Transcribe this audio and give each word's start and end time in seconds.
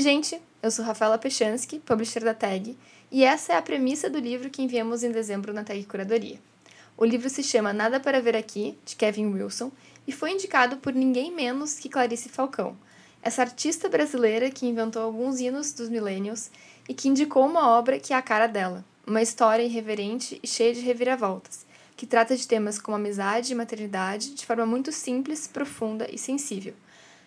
Oi, 0.00 0.04
gente! 0.04 0.40
Eu 0.62 0.70
sou 0.70 0.82
Rafaela 0.82 1.18
Pechansky, 1.18 1.78
publisher 1.78 2.24
da 2.24 2.32
TAG, 2.32 2.74
e 3.12 3.22
essa 3.22 3.52
é 3.52 3.56
a 3.56 3.60
premissa 3.60 4.08
do 4.08 4.18
livro 4.18 4.48
que 4.48 4.62
enviamos 4.62 5.02
em 5.02 5.12
dezembro 5.12 5.52
na 5.52 5.62
TAG 5.62 5.84
Curadoria. 5.84 6.38
O 6.96 7.04
livro 7.04 7.28
se 7.28 7.42
chama 7.42 7.70
Nada 7.70 8.00
para 8.00 8.18
Ver 8.18 8.34
Aqui, 8.34 8.78
de 8.82 8.96
Kevin 8.96 9.26
Wilson, 9.26 9.70
e 10.06 10.10
foi 10.10 10.30
indicado 10.30 10.78
por 10.78 10.94
ninguém 10.94 11.30
menos 11.30 11.78
que 11.78 11.90
Clarice 11.90 12.30
Falcão, 12.30 12.78
essa 13.20 13.42
artista 13.42 13.90
brasileira 13.90 14.50
que 14.50 14.66
inventou 14.66 15.02
alguns 15.02 15.38
hinos 15.38 15.74
dos 15.74 15.90
millennials 15.90 16.50
e 16.88 16.94
que 16.94 17.06
indicou 17.06 17.44
uma 17.44 17.68
obra 17.68 18.00
que 18.00 18.14
é 18.14 18.16
a 18.16 18.22
cara 18.22 18.46
dela, 18.46 18.82
uma 19.06 19.20
história 19.20 19.64
irreverente 19.64 20.40
e 20.42 20.48
cheia 20.48 20.72
de 20.72 20.80
reviravoltas, 20.80 21.66
que 21.94 22.06
trata 22.06 22.34
de 22.34 22.48
temas 22.48 22.78
como 22.78 22.96
amizade 22.96 23.52
e 23.52 23.54
maternidade 23.54 24.34
de 24.34 24.46
forma 24.46 24.64
muito 24.64 24.92
simples, 24.92 25.46
profunda 25.46 26.08
e 26.10 26.16
sensível. 26.16 26.72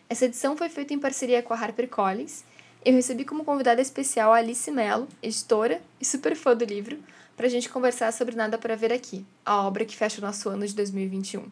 Essa 0.09 0.25
edição 0.25 0.57
foi 0.57 0.69
feita 0.69 0.91
em 0.91 0.99
parceria 0.99 1.43
com 1.43 1.53
a 1.53 1.57
HarperCollins 1.57 2.43
eu 2.85 2.93
recebi 2.93 3.23
como 3.23 3.45
convidada 3.45 3.81
especial 3.81 4.33
a 4.33 4.37
Alice 4.37 4.69
Mello, 4.69 5.07
editora 5.21 5.81
e 6.01 6.05
super 6.05 6.35
fã 6.35 6.55
do 6.55 6.65
livro, 6.65 6.99
para 7.35 7.47
a 7.47 7.49
gente 7.49 7.69
conversar 7.69 8.11
sobre 8.11 8.35
Nada 8.35 8.57
para 8.57 8.75
Ver 8.75 8.91
Aqui, 8.91 9.25
a 9.45 9.65
obra 9.65 9.85
que 9.85 9.95
fecha 9.95 10.19
o 10.19 10.21
nosso 10.21 10.49
ano 10.49 10.67
de 10.67 10.75
2021. 10.75 11.45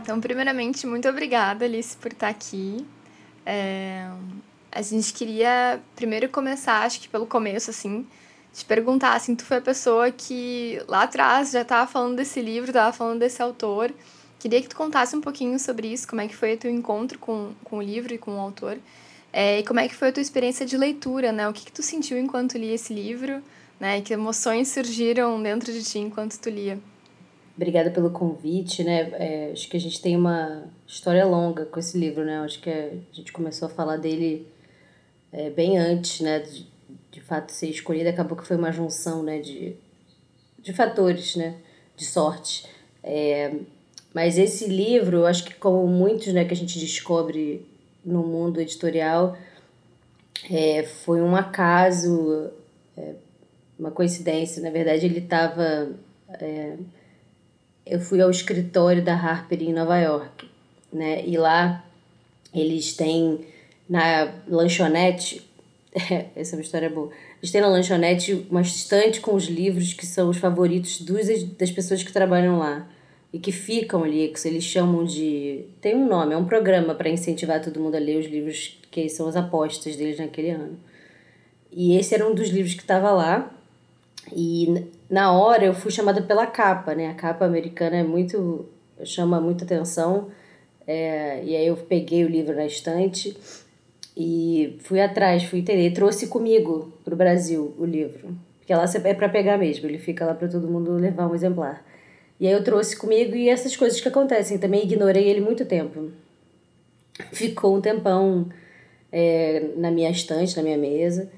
Então, 0.00 0.20
primeiramente, 0.20 0.86
muito 0.86 1.08
obrigada, 1.08 1.64
Alice, 1.64 1.96
por 1.96 2.12
estar 2.12 2.28
aqui. 2.28 2.86
É... 3.44 4.08
A 4.70 4.82
gente 4.82 5.14
queria 5.14 5.80
primeiro 5.96 6.28
começar, 6.28 6.84
acho 6.84 7.00
que 7.00 7.08
pelo 7.08 7.26
começo, 7.26 7.70
assim, 7.70 8.06
te 8.52 8.64
perguntar, 8.64 9.14
assim, 9.14 9.34
tu 9.34 9.44
foi 9.44 9.56
a 9.56 9.62
pessoa 9.62 10.10
que 10.10 10.80
lá 10.86 11.04
atrás 11.04 11.50
já 11.52 11.62
estava 11.62 11.90
falando 11.90 12.16
desse 12.16 12.40
livro, 12.42 12.70
estava 12.70 12.92
falando 12.92 13.18
desse 13.18 13.42
autor, 13.42 13.92
Queria 14.38 14.62
que 14.62 14.68
tu 14.68 14.76
contasse 14.76 15.16
um 15.16 15.20
pouquinho 15.20 15.58
sobre 15.58 15.88
isso, 15.88 16.06
como 16.06 16.20
é 16.20 16.28
que 16.28 16.36
foi 16.36 16.54
o 16.54 16.58
teu 16.58 16.70
encontro 16.70 17.18
com, 17.18 17.52
com 17.64 17.78
o 17.78 17.82
livro 17.82 18.14
e 18.14 18.18
com 18.18 18.36
o 18.36 18.40
autor, 18.40 18.78
é, 19.32 19.58
e 19.58 19.64
como 19.64 19.80
é 19.80 19.88
que 19.88 19.94
foi 19.94 20.08
a 20.08 20.12
tua 20.12 20.20
experiência 20.20 20.64
de 20.64 20.76
leitura, 20.76 21.32
né? 21.32 21.48
O 21.48 21.52
que, 21.52 21.64
que 21.64 21.72
tu 21.72 21.82
sentiu 21.82 22.16
enquanto 22.18 22.56
lia 22.56 22.74
esse 22.74 22.94
livro, 22.94 23.42
né? 23.78 23.98
E 23.98 24.02
que 24.02 24.12
emoções 24.12 24.68
surgiram 24.68 25.42
dentro 25.42 25.72
de 25.72 25.82
ti 25.82 25.98
enquanto 25.98 26.38
tu 26.38 26.48
lia? 26.48 26.78
Obrigada 27.56 27.90
pelo 27.90 28.10
convite, 28.10 28.84
né? 28.84 29.10
É, 29.14 29.50
acho 29.52 29.68
que 29.68 29.76
a 29.76 29.80
gente 29.80 30.00
tem 30.00 30.16
uma 30.16 30.64
história 30.86 31.26
longa 31.26 31.66
com 31.66 31.78
esse 31.80 31.98
livro, 31.98 32.24
né? 32.24 32.38
Acho 32.38 32.60
que 32.60 32.70
a 32.70 32.92
gente 33.12 33.32
começou 33.32 33.66
a 33.66 33.70
falar 33.70 33.96
dele 33.96 34.46
é, 35.32 35.50
bem 35.50 35.76
antes, 35.76 36.20
né? 36.20 36.38
De, 36.38 36.66
de 37.10 37.20
fato 37.20 37.52
ser 37.52 37.68
escolhido, 37.68 38.08
acabou 38.08 38.38
que 38.38 38.46
foi 38.46 38.56
uma 38.56 38.70
junção, 38.70 39.22
né? 39.24 39.40
De, 39.40 39.74
de 40.60 40.72
fatores, 40.72 41.34
né? 41.34 41.56
De 41.96 42.06
sorte. 42.06 42.64
É, 43.02 43.52
mas 44.18 44.36
esse 44.36 44.66
livro, 44.66 45.26
acho 45.26 45.44
que 45.44 45.54
como 45.54 45.86
muitos 45.86 46.32
né, 46.32 46.44
que 46.44 46.52
a 46.52 46.56
gente 46.56 46.76
descobre 46.76 47.64
no 48.04 48.24
mundo 48.24 48.60
editorial, 48.60 49.38
é, 50.50 50.82
foi 50.82 51.22
um 51.22 51.36
acaso, 51.36 52.50
é, 52.96 53.12
uma 53.78 53.92
coincidência. 53.92 54.60
Na 54.60 54.70
verdade, 54.70 55.06
ele 55.06 55.20
estava. 55.20 55.92
É, 56.40 56.74
eu 57.86 58.00
fui 58.00 58.20
ao 58.20 58.28
escritório 58.28 59.04
da 59.04 59.14
Harper 59.14 59.62
em 59.62 59.72
Nova 59.72 59.96
York, 59.96 60.50
né? 60.92 61.24
E 61.24 61.38
lá 61.38 61.84
eles 62.52 62.94
têm 62.96 63.46
na 63.88 64.34
lanchonete. 64.48 65.48
essa 66.34 66.56
é 66.56 66.58
uma 66.58 66.62
história 66.62 66.90
boa. 66.90 67.12
Eles 67.40 67.52
têm 67.52 67.60
na 67.60 67.68
lanchonete 67.68 68.48
uma 68.50 68.62
estante 68.62 69.20
com 69.20 69.36
os 69.36 69.44
livros 69.44 69.92
que 69.92 70.04
são 70.04 70.28
os 70.28 70.38
favoritos 70.38 71.02
dos, 71.02 71.28
das 71.56 71.70
pessoas 71.70 72.02
que 72.02 72.12
trabalham 72.12 72.58
lá 72.58 72.84
e 73.32 73.38
que 73.38 73.52
ficam 73.52 74.04
ali, 74.04 74.28
que 74.28 74.48
eles 74.48 74.64
chamam 74.64 75.04
de. 75.04 75.64
Tem 75.80 75.94
um 75.94 76.06
nome, 76.06 76.34
é 76.34 76.36
um 76.36 76.46
programa 76.46 76.94
para 76.94 77.10
incentivar 77.10 77.62
todo 77.62 77.80
mundo 77.80 77.94
a 77.94 77.98
ler 77.98 78.18
os 78.18 78.26
livros 78.26 78.78
que 78.90 79.08
são 79.08 79.28
as 79.28 79.36
apostas 79.36 79.96
deles 79.96 80.18
naquele 80.18 80.50
ano. 80.50 80.78
E 81.70 81.96
esse 81.96 82.14
era 82.14 82.26
um 82.26 82.34
dos 82.34 82.48
livros 82.48 82.74
que 82.74 82.80
estava 82.80 83.10
lá. 83.10 83.54
E 84.34 84.86
na 85.10 85.32
hora 85.32 85.64
eu 85.64 85.74
fui 85.74 85.90
chamada 85.90 86.22
pela 86.22 86.46
capa, 86.46 86.94
né? 86.94 87.08
A 87.08 87.14
capa 87.14 87.44
americana 87.44 87.96
é 87.96 88.02
muito. 88.02 88.66
chama 89.04 89.40
muita 89.40 89.64
atenção. 89.64 90.28
É, 90.86 91.44
e 91.44 91.54
aí 91.54 91.66
eu 91.66 91.76
peguei 91.76 92.24
o 92.24 92.28
livro 92.28 92.56
na 92.56 92.64
estante 92.64 93.36
e 94.16 94.78
fui 94.80 95.00
atrás, 95.00 95.44
fui 95.44 95.58
entender. 95.58 95.92
Trouxe 95.92 96.28
comigo 96.28 96.92
para 97.04 97.12
o 97.12 97.16
Brasil 97.16 97.74
o 97.78 97.84
livro. 97.84 98.34
Porque 98.58 98.74
lá 98.74 98.84
é 99.04 99.14
para 99.14 99.28
pegar 99.28 99.56
mesmo, 99.56 99.86
ele 99.86 99.98
fica 99.98 100.26
lá 100.26 100.34
para 100.34 100.48
todo 100.48 100.68
mundo 100.68 100.92
levar 100.92 101.26
um 101.26 101.34
exemplar. 101.34 101.84
E 102.40 102.46
aí 102.46 102.52
eu 102.52 102.62
trouxe 102.62 102.96
comigo 102.96 103.34
e 103.34 103.48
essas 103.48 103.76
coisas 103.76 104.00
que 104.00 104.08
acontecem. 104.08 104.58
Também 104.58 104.84
ignorei 104.84 105.28
ele 105.28 105.40
muito 105.40 105.64
tempo. 105.64 106.10
Ficou 107.32 107.76
um 107.76 107.80
tempão 107.80 108.48
é, 109.10 109.70
na 109.76 109.90
minha 109.90 110.10
estante, 110.10 110.56
na 110.56 110.62
minha 110.62 110.78
mesa. 110.78 111.30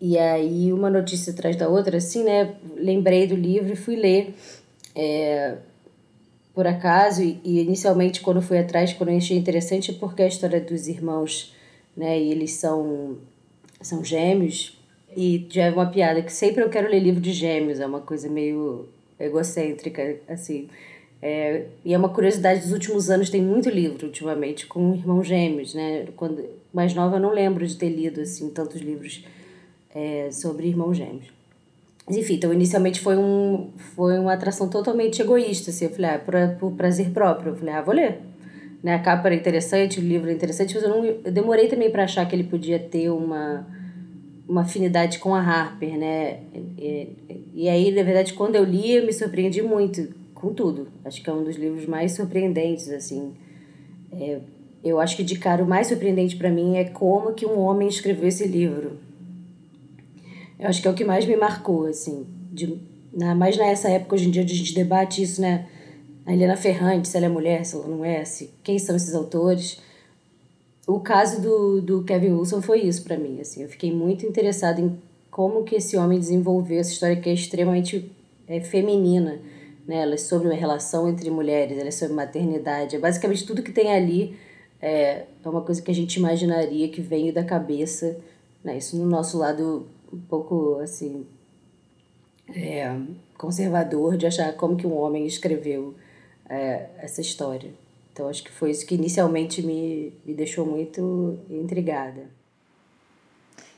E 0.00 0.18
aí, 0.18 0.72
uma 0.72 0.90
notícia 0.90 1.32
atrás 1.32 1.56
da 1.56 1.68
outra, 1.68 1.96
assim, 1.96 2.22
né? 2.22 2.54
Lembrei 2.76 3.26
do 3.26 3.34
livro 3.34 3.72
e 3.72 3.76
fui 3.76 3.96
ler. 3.96 4.34
É, 4.94 5.56
por 6.54 6.66
acaso, 6.66 7.22
e, 7.22 7.40
inicialmente, 7.44 8.20
quando 8.20 8.40
fui 8.40 8.58
atrás, 8.58 8.92
quando 8.92 9.10
eu 9.10 9.16
achei 9.16 9.36
interessante, 9.36 9.92
porque 9.92 10.22
a 10.22 10.28
história 10.28 10.60
dos 10.60 10.86
irmãos, 10.86 11.54
né? 11.96 12.20
E 12.20 12.30
eles 12.30 12.52
são, 12.52 13.16
são 13.80 14.04
gêmeos. 14.04 14.78
E 15.16 15.46
já 15.50 15.64
é 15.64 15.70
uma 15.70 15.86
piada 15.86 16.22
que 16.22 16.32
sempre 16.32 16.62
eu 16.62 16.68
quero 16.68 16.88
ler 16.88 17.00
livro 17.00 17.20
de 17.20 17.32
gêmeos, 17.32 17.80
é 17.80 17.86
uma 17.86 18.00
coisa 18.00 18.28
meio 18.28 18.86
egocêntrica, 19.18 20.16
assim. 20.28 20.68
É, 21.20 21.64
e 21.84 21.94
é 21.94 21.98
uma 21.98 22.10
curiosidade 22.10 22.60
dos 22.60 22.72
últimos 22.72 23.10
anos, 23.10 23.30
tem 23.30 23.42
muito 23.42 23.70
livro 23.70 24.06
ultimamente 24.06 24.66
com 24.66 24.94
irmãos 24.94 25.26
gêmeos, 25.26 25.74
né? 25.74 26.06
Quando 26.16 26.44
mais 26.72 26.94
nova 26.94 27.16
eu 27.16 27.20
não 27.20 27.32
lembro 27.32 27.66
de 27.66 27.76
ter 27.76 27.88
lido 27.88 28.20
assim 28.20 28.50
tantos 28.50 28.80
livros 28.80 29.24
é, 29.94 30.28
sobre 30.30 30.68
irmãos 30.68 30.96
gêmeos. 30.96 31.34
Mas, 32.06 32.16
enfim, 32.16 32.34
então 32.34 32.52
inicialmente 32.52 33.00
foi, 33.00 33.16
um, 33.16 33.70
foi 33.94 34.18
uma 34.18 34.34
atração 34.34 34.68
totalmente 34.68 35.20
egoísta, 35.20 35.70
assim, 35.70 35.86
eu 35.86 35.90
falei, 35.90 36.10
ah, 36.12 36.18
pra, 36.18 36.48
por 36.48 36.72
prazer 36.72 37.10
próprio, 37.10 37.52
eu 37.52 37.56
falei, 37.56 37.74
ah, 37.74 37.82
vou 37.82 37.94
ler. 37.94 38.20
Né? 38.82 38.94
A 38.94 38.98
capa 39.00 39.26
era 39.26 39.34
interessante, 39.34 39.98
o 39.98 40.02
livro 40.02 40.28
era 40.28 40.36
interessante, 40.36 40.74
mas 40.74 40.84
eu, 40.84 40.90
não, 40.90 41.04
eu 41.04 41.32
demorei 41.32 41.66
também 41.66 41.90
para 41.90 42.04
achar 42.04 42.24
que 42.28 42.36
ele 42.36 42.44
podia 42.44 42.78
ter 42.78 43.10
uma 43.10 43.66
uma 44.48 44.62
afinidade 44.62 45.18
com 45.18 45.34
a 45.34 45.40
Harper, 45.40 45.98
né? 45.98 46.40
E, 46.78 47.08
e 47.54 47.68
aí, 47.68 47.90
na 47.90 48.02
verdade, 48.02 48.32
quando 48.34 48.54
eu 48.54 48.64
li, 48.64 48.92
eu 48.92 49.04
me 49.04 49.12
surpreendi 49.12 49.62
muito 49.62 50.08
com 50.34 50.54
tudo. 50.54 50.88
Acho 51.04 51.22
que 51.22 51.28
é 51.28 51.32
um 51.32 51.42
dos 51.42 51.56
livros 51.56 51.86
mais 51.86 52.12
surpreendentes, 52.12 52.88
assim. 52.90 53.34
É, 54.12 54.38
eu 54.84 55.00
acho 55.00 55.16
que 55.16 55.24
de 55.24 55.36
cara 55.36 55.64
o 55.64 55.66
mais 55.66 55.88
surpreendente 55.88 56.36
para 56.36 56.50
mim 56.50 56.76
é 56.76 56.84
como 56.84 57.34
que 57.34 57.44
um 57.44 57.58
homem 57.58 57.88
escreveu 57.88 58.28
esse 58.28 58.46
livro. 58.46 58.98
Eu 60.58 60.68
acho 60.68 60.80
que 60.80 60.88
é 60.88 60.90
o 60.90 60.94
que 60.94 61.04
mais 61.04 61.26
me 61.26 61.36
marcou, 61.36 61.86
assim. 61.86 62.24
De, 62.52 62.78
na, 63.12 63.34
mais 63.34 63.56
nessa 63.56 63.88
época, 63.88 64.14
hoje 64.14 64.28
em 64.28 64.30
dia, 64.30 64.42
a 64.42 64.46
gente 64.46 64.74
debate 64.74 65.22
isso, 65.22 65.40
né? 65.40 65.66
A 66.24 66.32
Helena 66.32 66.56
Ferrante, 66.56 67.08
se 67.08 67.16
ela 67.16 67.26
é 67.26 67.28
mulher, 67.28 67.64
se 67.64 67.76
ela 67.76 67.86
não 67.86 68.04
é, 68.04 68.24
se, 68.24 68.50
quem 68.62 68.78
são 68.78 68.96
esses 68.96 69.14
autores 69.14 69.80
o 70.86 71.00
caso 71.00 71.40
do, 71.42 71.82
do 71.82 72.04
Kevin 72.04 72.32
Wilson 72.32 72.62
foi 72.62 72.82
isso 72.82 73.02
para 73.02 73.16
mim, 73.16 73.40
assim, 73.40 73.62
eu 73.62 73.68
fiquei 73.68 73.92
muito 73.92 74.24
interessada 74.24 74.80
em 74.80 74.98
como 75.30 75.64
que 75.64 75.76
esse 75.76 75.96
homem 75.96 76.18
desenvolveu 76.18 76.78
essa 76.78 76.92
história 76.92 77.16
que 77.16 77.28
é 77.28 77.34
extremamente 77.34 78.10
é, 78.46 78.60
feminina, 78.60 79.38
né? 79.86 80.02
Ela 80.02 80.14
é 80.14 80.16
sobre 80.16 80.48
uma 80.48 80.54
relação 80.54 81.08
entre 81.08 81.30
mulheres, 81.30 81.78
ela 81.78 81.88
é 81.88 81.92
sobre 81.92 82.14
maternidade, 82.14 82.96
é 82.96 82.98
basicamente 82.98 83.44
tudo 83.44 83.62
que 83.62 83.72
tem 83.72 83.92
ali 83.92 84.36
é, 84.80 85.24
é 85.44 85.48
uma 85.48 85.62
coisa 85.62 85.82
que 85.82 85.90
a 85.90 85.94
gente 85.94 86.16
imaginaria 86.16 86.88
que 86.88 87.00
veio 87.00 87.32
da 87.32 87.44
cabeça, 87.44 88.18
né? 88.62 88.78
Isso 88.78 88.96
no 88.96 89.06
nosso 89.06 89.38
lado 89.38 89.86
um 90.12 90.20
pouco, 90.20 90.78
assim, 90.80 91.26
é, 92.54 92.96
conservador 93.36 94.16
de 94.16 94.26
achar 94.26 94.52
como 94.54 94.76
que 94.76 94.86
um 94.86 94.96
homem 94.96 95.26
escreveu 95.26 95.94
é, 96.48 96.86
essa 96.98 97.20
história. 97.20 97.70
Então, 98.16 98.30
acho 98.30 98.42
que 98.42 98.50
foi 98.50 98.70
isso 98.70 98.86
que 98.86 98.94
inicialmente 98.94 99.60
me, 99.60 100.10
me 100.24 100.32
deixou 100.32 100.64
muito 100.64 101.38
intrigada. 101.50 102.30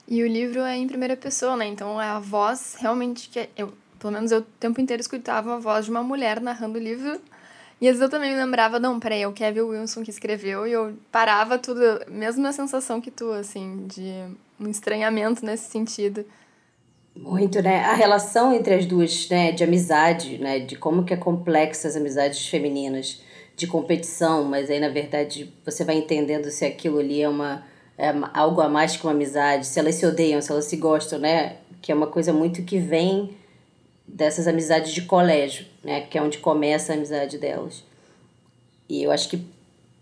E 0.07 0.23
o 0.23 0.29
livro 0.29 0.61
é 0.61 0.77
em 0.77 0.87
primeira 0.87 1.17
pessoa, 1.17 1.57
né? 1.57 1.67
Então, 1.67 2.01
é 2.01 2.07
a 2.07 2.21
voz 2.21 2.77
realmente 2.79 3.31
que... 3.31 3.41
É, 3.41 3.49
eu, 3.57 3.73
pelo 3.99 4.13
menos 4.13 4.31
eu 4.31 4.39
o 4.39 4.43
tempo 4.61 4.81
inteiro 4.81 5.01
escutava 5.01 5.57
a 5.57 5.59
voz 5.59 5.87
de 5.87 5.91
uma 5.91 6.05
mulher 6.05 6.41
narrando 6.41 6.79
o 6.79 6.81
livro 6.81 7.21
E 7.81 7.89
às 7.89 7.97
vezes 7.97 8.03
eu 8.03 8.09
também 8.09 8.33
me 8.33 8.37
lembrava, 8.37 8.79
não, 8.79 8.99
peraí, 8.99 9.23
é 9.23 9.29
o 9.29 9.33
Kevin 9.33 9.61
Wilson 9.61 10.03
que 10.03 10.11
escreveu, 10.11 10.67
e 10.67 10.73
eu 10.73 10.95
parava 11.13 11.59
tudo, 11.59 11.81
mesmo 12.09 12.47
a 12.47 12.53
sensação 12.53 13.01
que 13.01 13.11
tu, 13.11 13.33
assim, 13.33 13.87
de 13.87 14.25
um 14.61 14.69
estranhamento 14.69 15.45
nesse 15.45 15.71
sentido. 15.71 16.25
Muito, 17.15 17.61
né? 17.61 17.85
A 17.85 17.95
relação 17.95 18.53
entre 18.53 18.75
as 18.75 18.87
duas, 18.87 19.29
né, 19.29 19.53
de 19.53 19.63
amizade, 19.63 20.39
né, 20.39 20.61
de 20.61 20.77
como 20.77 21.05
que 21.05 21.15
é 21.15 21.17
complexa 21.17 21.89
as 21.89 21.97
amizades 21.97 22.49
femininas, 22.49 23.23
de 23.59 23.67
competição, 23.67 24.45
mas 24.45 24.71
aí 24.71 24.79
na 24.79 24.89
verdade 24.89 25.53
você 25.65 25.85
vai 25.85 25.97
entendendo 25.97 26.49
se 26.49 26.65
aquilo 26.65 27.01
ali 27.01 27.21
é 27.21 27.29
uma 27.29 27.67
é 27.99 28.15
algo 28.33 28.61
a 28.61 28.69
mais 28.69 28.97
que 28.97 29.03
uma 29.05 29.13
amizade, 29.13 29.67
se 29.67 29.77
elas 29.81 29.97
se 29.97 30.07
odeiam, 30.07 30.41
se 30.41 30.53
elas 30.53 30.67
se 30.67 30.77
gostam, 30.77 31.19
né? 31.19 31.57
Que 31.83 31.91
é 31.91 31.95
uma 31.95 32.07
coisa 32.07 32.33
muito 32.33 32.63
que 32.63 32.79
vem 32.79 33.37
dessas 34.07 34.47
amizades 34.47 34.93
de 34.93 35.03
colégio, 35.03 35.67
né? 35.83 36.03
Que 36.03 36.17
é 36.17 36.23
onde 36.23 36.39
começa 36.39 36.93
a 36.93 36.97
amizade 36.97 37.39
delas. 37.39 37.83
E 38.89 39.03
eu 39.03 39.11
acho 39.11 39.29
que 39.29 39.45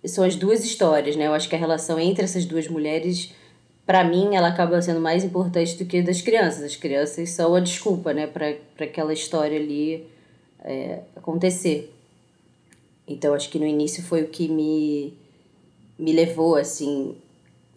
são 0.05 0.23
as 0.23 0.37
duas 0.37 0.63
histórias, 0.63 1.17
né? 1.17 1.27
Eu 1.27 1.33
acho 1.33 1.49
que 1.49 1.57
a 1.57 1.59
relação 1.59 1.99
entre 1.99 2.25
essas 2.25 2.45
duas 2.45 2.69
mulheres, 2.69 3.33
para 3.87 4.05
mim, 4.05 4.37
ela 4.37 4.49
acaba 4.49 4.81
sendo 4.83 5.01
mais 5.01 5.25
importante 5.25 5.79
do 5.79 5.87
que 5.87 6.03
das 6.03 6.21
crianças. 6.21 6.63
As 6.63 6.77
crianças 6.77 7.31
são 7.31 7.55
a 7.55 7.61
desculpa, 7.61 8.13
né? 8.13 8.27
Para 8.27 8.55
aquela 8.85 9.15
história 9.15 9.59
ali 9.59 10.07
é, 10.63 10.99
acontecer. 11.17 11.96
Então, 13.07 13.35
acho 13.35 13.49
que 13.49 13.59
no 13.59 13.67
início 13.67 14.03
foi 14.03 14.23
o 14.23 14.29
que 14.29 14.49
me, 14.49 15.17
me 15.99 16.13
levou, 16.13 16.57
assim, 16.57 17.17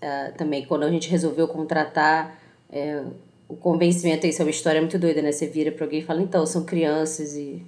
uh, 0.02 0.38
também 0.38 0.66
quando 0.66 0.84
a 0.84 0.90
gente 0.90 1.10
resolveu 1.10 1.48
contratar 1.48 2.40
é, 2.72 3.04
o 3.48 3.56
convencimento, 3.56 4.26
isso 4.26 4.42
é 4.42 4.46
uma 4.46 4.52
história 4.52 4.81
muito 4.81 4.98
doida, 4.98 5.22
né? 5.22 5.31
Você 5.31 5.48
vira 5.48 5.72
para 5.72 5.86
alguém 5.86 6.00
e 6.00 6.06
fala, 6.06 6.22
então, 6.22 6.46
são 6.46 6.64
crianças 6.64 7.36
e 7.36 7.64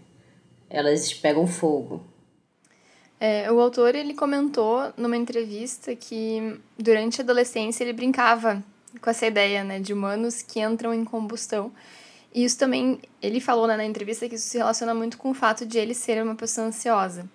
elas 0.69 1.13
pegam 1.13 1.45
fogo. 1.45 2.01
É, 3.19 3.51
o 3.51 3.59
autor 3.59 3.93
ele 3.93 4.15
comentou 4.15 4.91
numa 4.97 5.15
entrevista 5.15 5.95
que 5.95 6.59
durante 6.77 7.21
a 7.21 7.23
adolescência 7.23 7.83
ele 7.83 7.93
brincava 7.93 8.63
com 8.99 9.09
essa 9.09 9.27
ideia 9.27 9.63
né, 9.63 9.79
de 9.79 9.93
humanos 9.93 10.41
que 10.41 10.59
entram 10.59 10.91
em 10.93 11.05
combustão. 11.05 11.71
E 12.33 12.43
isso 12.43 12.57
também, 12.57 12.99
ele 13.21 13.39
falou 13.39 13.67
né, 13.67 13.77
na 13.77 13.85
entrevista 13.85 14.27
que 14.27 14.35
isso 14.35 14.47
se 14.47 14.57
relaciona 14.57 14.93
muito 14.93 15.17
com 15.17 15.29
o 15.29 15.33
fato 15.33 15.65
de 15.65 15.77
ele 15.77 15.93
ser 15.93 16.23
uma 16.23 16.35
pessoa 16.35 16.67
ansiosa. 16.67 17.29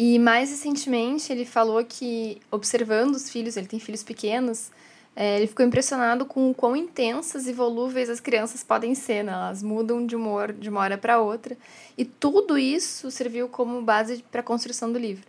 E 0.00 0.16
mais 0.16 0.50
recentemente 0.50 1.32
ele 1.32 1.44
falou 1.44 1.84
que, 1.84 2.40
observando 2.52 3.16
os 3.16 3.28
filhos, 3.28 3.56
ele 3.56 3.66
tem 3.66 3.80
filhos 3.80 4.04
pequenos, 4.04 4.70
é, 5.16 5.38
ele 5.38 5.48
ficou 5.48 5.66
impressionado 5.66 6.24
com 6.24 6.48
o 6.48 6.54
quão 6.54 6.76
intensas 6.76 7.48
e 7.48 7.52
volúveis 7.52 8.08
as 8.08 8.20
crianças 8.20 8.62
podem 8.62 8.94
ser, 8.94 9.24
né? 9.24 9.32
Elas 9.32 9.60
mudam 9.60 10.06
de 10.06 10.14
humor 10.14 10.52
de 10.52 10.68
uma 10.68 10.78
hora 10.78 10.96
para 10.96 11.20
outra. 11.20 11.56
E 11.96 12.04
tudo 12.04 12.56
isso 12.56 13.10
serviu 13.10 13.48
como 13.48 13.82
base 13.82 14.22
para 14.30 14.40
a 14.40 14.44
construção 14.44 14.92
do 14.92 15.00
livro. 15.00 15.26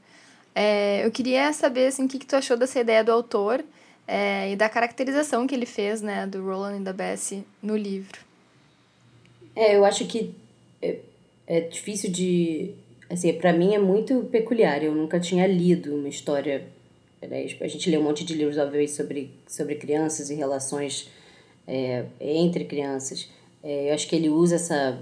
É, 0.53 1.03
eu 1.03 1.09
queria 1.09 1.51
saber 1.51 1.87
assim, 1.87 2.05
o 2.05 2.07
que, 2.07 2.19
que 2.19 2.27
tu 2.27 2.35
achou 2.35 2.55
dessa 2.55 2.79
ideia 2.79 3.03
do 3.03 3.11
autor 3.11 3.65
é, 4.07 4.51
e 4.51 4.55
da 4.55 4.69
caracterização 4.69 5.47
que 5.47 5.55
ele 5.55 5.65
fez 5.65 5.99
né, 5.99 6.27
do 6.27 6.45
Roland 6.45 6.77
e 6.77 6.83
da 6.83 6.93
Bessie 6.93 7.43
no 7.59 7.75
livro. 7.75 8.19
É, 9.55 9.75
eu 9.75 9.83
acho 9.83 10.05
que 10.05 10.35
é, 10.79 10.99
é 11.47 11.61
difícil 11.61 12.11
de 12.11 12.75
assim, 13.09 13.33
para 13.33 13.51
mim 13.51 13.73
é 13.73 13.79
muito 13.79 14.27
peculiar. 14.31 14.83
Eu 14.83 14.93
nunca 14.93 15.19
tinha 15.19 15.47
lido 15.47 15.95
uma 15.95 16.07
história. 16.07 16.67
Né? 17.21 17.47
A 17.59 17.67
gente 17.67 17.89
lê 17.89 17.97
um 17.97 18.03
monte 18.03 18.23
de 18.23 18.33
livros, 18.33 18.57
obviamente, 18.57 18.91
sobre, 18.91 19.31
sobre 19.47 19.75
crianças 19.75 20.29
e 20.29 20.35
relações 20.35 21.09
é, 21.67 22.05
entre 22.19 22.65
crianças. 22.65 23.29
É, 23.63 23.89
eu 23.89 23.93
acho 23.93 24.07
que 24.07 24.15
ele 24.15 24.29
usa 24.29 24.55
essa, 24.55 24.99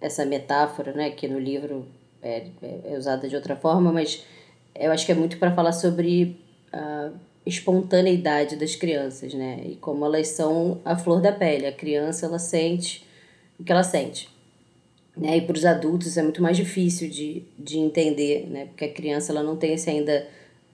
essa 0.00 0.24
metáfora, 0.24 0.92
né, 0.92 1.10
que 1.10 1.26
no 1.26 1.38
livro 1.38 1.86
é, 2.22 2.46
é, 2.62 2.92
é 2.92 2.98
usada 2.98 3.28
de 3.28 3.34
outra 3.34 3.56
forma, 3.56 3.92
mas 3.92 4.24
eu 4.74 4.92
acho 4.92 5.06
que 5.06 5.12
é 5.12 5.14
muito 5.14 5.38
para 5.38 5.54
falar 5.54 5.72
sobre 5.72 6.36
a 6.72 7.10
espontaneidade 7.46 8.56
das 8.56 8.74
crianças, 8.74 9.32
né, 9.32 9.62
e 9.64 9.76
como 9.76 10.04
elas 10.04 10.28
são 10.28 10.80
a 10.84 10.96
flor 10.96 11.20
da 11.20 11.32
pele. 11.32 11.66
A 11.66 11.72
criança, 11.72 12.26
ela 12.26 12.38
sente 12.38 13.06
o 13.58 13.64
que 13.64 13.72
ela 13.72 13.84
sente. 13.84 14.33
Né? 15.16 15.36
E 15.36 15.40
para 15.42 15.56
os 15.56 15.64
adultos 15.64 16.16
é 16.16 16.22
muito 16.22 16.42
mais 16.42 16.56
difícil 16.56 17.08
de, 17.08 17.44
de 17.58 17.78
entender, 17.78 18.48
né? 18.50 18.66
Porque 18.66 18.84
a 18.84 18.92
criança 18.92 19.32
ela 19.32 19.42
não 19.42 19.56
tem 19.56 19.74
esse 19.74 19.88
ainda 19.88 20.26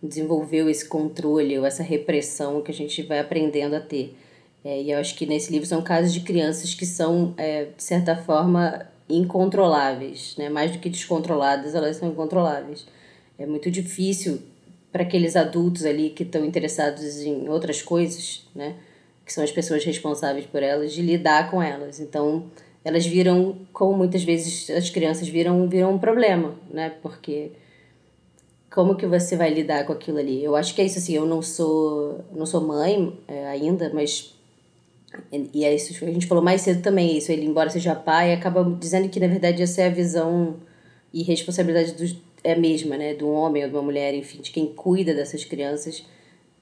desenvolveu 0.03 0.71
esse 0.71 0.89
controle 0.89 1.59
ou 1.59 1.67
essa 1.67 1.83
repressão 1.83 2.63
que 2.63 2.71
a 2.71 2.75
gente 2.75 3.03
vai 3.03 3.19
aprendendo 3.19 3.77
a 3.77 3.81
ter. 3.81 4.17
É, 4.65 4.81
e 4.81 4.91
eu 4.91 4.99
acho 4.99 5.15
que 5.15 5.27
nesse 5.27 5.53
livro 5.53 5.67
são 5.67 5.83
casos 5.83 6.13
de 6.13 6.21
crianças 6.21 6.75
que 6.75 6.87
são, 6.87 7.35
é, 7.37 7.67
de 7.77 7.83
certa 7.83 8.17
forma, 8.17 8.87
incontroláveis, 9.09 10.35
né? 10.39 10.49
Mais 10.49 10.73
do 10.73 10.79
que 10.79 10.89
descontroladas, 10.89 11.75
elas 11.75 11.97
são 11.97 12.09
incontroláveis. 12.09 12.87
É 13.39 13.47
muito 13.47 13.71
difícil 13.71 14.41
para 14.93 15.03
aqueles 15.03 15.37
adultos 15.37 15.85
ali 15.85 16.11
que 16.11 16.23
estão 16.23 16.45
interessados 16.45 17.21
em 17.21 17.49
outras 17.49 17.83
coisas, 17.83 18.47
né? 18.55 18.77
Que 19.25 19.33
são 19.33 19.45
as 19.45 19.53
pessoas 19.53 19.85
responsáveis 19.85 20.47
por 20.47 20.63
elas, 20.63 20.93
de 20.93 21.03
lidar 21.03 21.51
com 21.51 21.63
elas. 21.63 22.01
Então, 22.01 22.51
elas 22.85 23.07
viram, 23.07 23.57
como 23.73 23.97
muitas 23.97 24.25
vezes 24.25 24.71
as 24.71 24.91
crianças 24.91 25.29
viram, 25.29 25.69
viram 25.69 25.95
um 25.95 25.99
problema, 25.99 26.55
né? 26.71 26.91
Porque 27.03 27.53
como 28.71 28.97
que 28.97 29.07
você 29.07 29.37
vai 29.37 29.53
lidar 29.53 29.85
com 29.85 29.93
aquilo 29.93 30.19
ali? 30.19 30.43
Eu 30.43 30.57
acho 30.57 30.75
que 30.75 30.81
é 30.81 30.85
isso 30.85 30.99
assim, 30.99 31.15
eu 31.15 31.27
não 31.27 31.43
sou, 31.43 32.25
não 32.33 32.47
sou 32.47 32.61
mãe 32.61 33.19
é, 33.29 33.49
ainda, 33.49 33.91
mas 33.93 34.35
e 35.53 35.65
é 35.65 35.75
isso 35.75 35.93
que 35.93 36.05
a 36.05 36.13
gente 36.13 36.27
falou 36.27 36.43
mais 36.43 36.61
cedo 36.61 36.83
também, 36.83 37.19
isso, 37.19 37.33
ele 37.33 37.45
embora 37.45 37.69
seja 37.69 37.97
pai, 37.97 38.33
acaba 38.33 38.65
dizendo 38.79 39.09
que 39.09 39.19
na 39.19 39.27
verdade 39.27 39.61
essa 39.61 39.83
é 39.83 39.87
a 39.87 39.91
visão 39.91 40.57
e 41.13 41.23
responsabilidade 41.25 41.93
dos 41.95 42.17
é 42.43 42.53
a 42.53 42.59
mesma, 42.59 42.97
né, 42.97 43.15
do 43.15 43.29
homem 43.29 43.63
ou 43.65 43.69
de 43.69 43.75
uma 43.75 43.83
mulher, 43.83 44.15
enfim, 44.15 44.41
de 44.41 44.51
quem 44.51 44.67
cuida 44.67 45.15
dessas 45.15 45.45
crianças. 45.45 46.05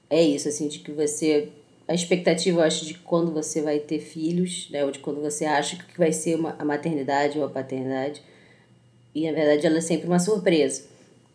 É 0.09 0.21
isso 0.21 0.49
assim, 0.49 0.67
de 0.67 0.79
que 0.79 0.91
você 0.91 1.49
a 1.89 1.93
expectativa, 1.95 2.59
eu 2.59 2.63
acho, 2.63 2.85
de 2.85 2.93
quando 2.93 3.33
você 3.33 3.63
vai 3.63 3.79
ter 3.79 3.99
filhos, 3.99 4.69
né? 4.69 4.85
Ou 4.85 4.91
de 4.91 4.99
quando 4.99 5.19
você 5.21 5.43
acha 5.45 5.75
que 5.75 5.97
vai 5.97 6.13
ser 6.13 6.35
uma, 6.35 6.55
a 6.59 6.63
maternidade 6.63 7.39
ou 7.39 7.43
a 7.43 7.49
paternidade. 7.49 8.21
E, 9.13 9.25
na 9.25 9.35
verdade, 9.35 9.65
ela 9.65 9.79
é 9.79 9.81
sempre 9.81 10.05
uma 10.05 10.19
surpresa. 10.19 10.83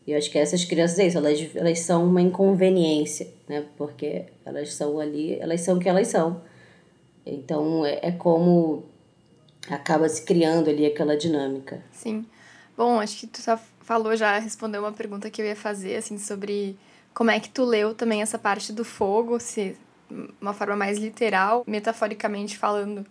E 0.06 0.12
eu 0.12 0.16
acho 0.16 0.30
que 0.30 0.38
essas 0.38 0.64
crianças, 0.64 0.96
é 1.00 1.08
isso, 1.08 1.18
elas, 1.18 1.56
elas 1.56 1.80
são 1.80 2.06
uma 2.06 2.22
inconveniência, 2.22 3.26
né? 3.48 3.64
Porque 3.76 4.26
elas 4.46 4.72
são 4.72 5.00
ali, 5.00 5.36
elas 5.40 5.60
são 5.60 5.76
o 5.76 5.80
que 5.80 5.88
elas 5.88 6.06
são. 6.06 6.40
Então, 7.26 7.84
é, 7.84 7.98
é 8.00 8.12
como 8.12 8.84
acaba 9.68 10.08
se 10.08 10.24
criando 10.24 10.70
ali 10.70 10.86
aquela 10.86 11.16
dinâmica. 11.16 11.82
Sim. 11.90 12.24
Bom, 12.76 13.00
acho 13.00 13.18
que 13.18 13.26
tu 13.26 13.42
só 13.42 13.58
falou 13.80 14.14
já, 14.14 14.38
respondeu 14.38 14.82
uma 14.82 14.92
pergunta 14.92 15.28
que 15.30 15.42
eu 15.42 15.46
ia 15.46 15.56
fazer, 15.56 15.96
assim, 15.96 16.16
sobre 16.16 16.76
como 17.12 17.32
é 17.32 17.40
que 17.40 17.48
tu 17.48 17.64
leu 17.64 17.92
também 17.92 18.22
essa 18.22 18.38
parte 18.38 18.72
do 18.72 18.84
fogo, 18.84 19.40
se 19.40 19.76
uma 20.40 20.52
forma 20.52 20.76
mais 20.76 20.98
literal, 20.98 21.64
metaforicamente 21.66 22.56
falando. 22.56 23.06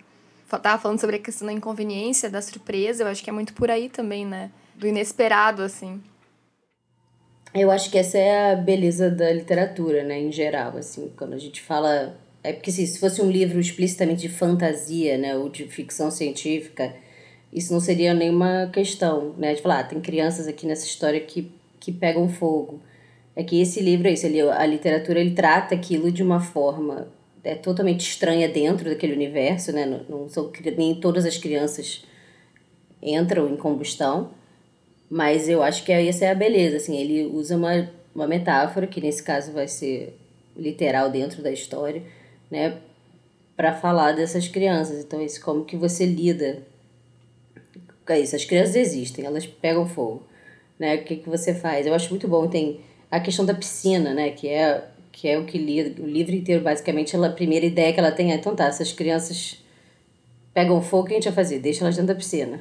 Tava 0.61 0.79
falando 0.79 0.99
sobre 0.99 1.15
a 1.15 1.19
questão 1.19 1.47
da 1.47 1.53
inconveniência, 1.53 2.29
da 2.29 2.41
surpresa, 2.41 3.03
eu 3.03 3.07
acho 3.07 3.23
que 3.23 3.29
é 3.29 3.33
muito 3.33 3.53
por 3.53 3.71
aí 3.71 3.89
também, 3.89 4.23
né? 4.23 4.51
Do 4.75 4.85
inesperado, 4.85 5.63
assim. 5.63 5.99
Eu 7.53 7.71
acho 7.71 7.89
que 7.89 7.97
essa 7.97 8.17
é 8.17 8.51
a 8.51 8.55
beleza 8.55 9.09
da 9.09 9.31
literatura, 9.31 10.03
né, 10.03 10.19
em 10.19 10.31
geral, 10.31 10.77
assim, 10.77 11.11
quando 11.17 11.33
a 11.33 11.37
gente 11.37 11.61
fala... 11.61 12.17
É 12.43 12.51
porque 12.51 12.71
assim, 12.71 12.85
se 12.85 12.99
fosse 12.99 13.21
um 13.21 13.31
livro 13.31 13.59
explicitamente 13.59 14.21
de 14.21 14.29
fantasia, 14.29 15.17
né, 15.17 15.35
ou 15.35 15.49
de 15.49 15.67
ficção 15.67 16.11
científica, 16.11 16.93
isso 17.51 17.71
não 17.71 17.79
seria 17.79 18.13
nenhuma 18.13 18.69
questão, 18.73 19.33
né, 19.37 19.53
de 19.53 19.61
falar, 19.61 19.79
ah, 19.79 19.83
tem 19.83 20.01
crianças 20.01 20.47
aqui 20.47 20.65
nessa 20.65 20.85
história 20.85 21.19
que, 21.19 21.51
que 21.79 21.91
pegam 21.91 22.27
fogo. 22.27 22.81
É 23.35 23.43
que 23.43 23.59
esse 23.61 23.79
livro 23.81 24.07
é 24.07 24.11
isso, 24.11 24.25
ele, 24.25 24.41
a 24.41 24.65
literatura 24.65 25.19
ele 25.19 25.31
trata 25.31 25.73
aquilo 25.73 26.11
de 26.11 26.21
uma 26.21 26.39
forma 26.39 27.07
é 27.43 27.55
totalmente 27.55 28.01
estranha 28.01 28.47
dentro 28.47 28.89
daquele 28.89 29.13
universo, 29.13 29.73
né? 29.73 29.85
Não, 29.85 30.21
não 30.21 30.29
são, 30.29 30.49
nem 30.77 30.95
todas 30.95 31.25
as 31.25 31.37
crianças 31.37 32.05
entram 33.01 33.49
em 33.49 33.57
combustão, 33.57 34.31
mas 35.09 35.49
eu 35.49 35.61
acho 35.61 35.83
que 35.83 35.91
essa 35.91 36.23
é 36.23 36.31
a 36.31 36.35
beleza, 36.35 36.77
assim, 36.77 36.97
ele 36.97 37.25
usa 37.25 37.57
uma, 37.57 37.89
uma 38.15 38.27
metáfora, 38.27 38.87
que 38.87 39.01
nesse 39.01 39.21
caso 39.21 39.51
vai 39.51 39.67
ser 39.67 40.17
literal 40.55 41.09
dentro 41.11 41.43
da 41.43 41.51
história, 41.51 42.01
né? 42.49 42.77
para 43.55 43.73
falar 43.73 44.13
dessas 44.13 44.47
crianças. 44.47 45.03
Então, 45.03 45.21
isso 45.21 45.41
como 45.41 45.65
que 45.65 45.77
você 45.77 46.05
lida 46.05 46.63
com 48.05 48.13
isso. 48.13 48.35
As 48.35 48.45
crianças 48.45 48.75
existem, 48.75 49.25
elas 49.25 49.45
pegam 49.45 49.87
fogo, 49.87 50.23
né? 50.77 50.95
O 50.95 51.03
que, 51.03 51.17
que 51.17 51.29
você 51.29 51.53
faz? 51.53 51.85
Eu 51.85 51.93
acho 51.93 52.09
muito 52.09 52.27
bom, 52.27 52.47
tem 52.47 52.81
a 53.13 53.19
questão 53.19 53.45
da 53.45 53.53
piscina, 53.53 54.11
né? 54.11 54.31
Que 54.31 54.47
é, 54.47 54.83
que 55.11 55.27
é 55.27 55.37
o 55.37 55.45
que 55.45 55.55
li, 55.55 55.81
o 55.99 56.07
livro 56.07 56.33
inteiro, 56.33 56.63
basicamente, 56.63 57.15
ela, 57.15 57.27
a 57.27 57.31
primeira 57.31 57.63
ideia 57.63 57.93
que 57.93 57.99
ela 57.99 58.11
tem 58.11 58.31
é, 58.31 58.35
então 58.35 58.55
tá, 58.55 58.65
essas 58.65 58.91
crianças 58.91 59.63
pegam 60.51 60.81
fogo, 60.81 61.03
o 61.03 61.05
que 61.05 61.13
a 61.13 61.15
gente 61.17 61.25
vai 61.25 61.33
fazer? 61.33 61.59
Deixa 61.59 61.83
elas 61.83 61.95
dentro 61.95 62.07
da 62.07 62.15
piscina. 62.15 62.59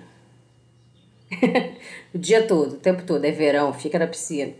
o 2.14 2.18
dia 2.18 2.42
todo, 2.42 2.74
o 2.74 2.76
tempo 2.76 3.02
todo, 3.04 3.24
é 3.24 3.30
verão, 3.30 3.72
fica 3.72 3.98
na 3.98 4.06
piscina. 4.06 4.52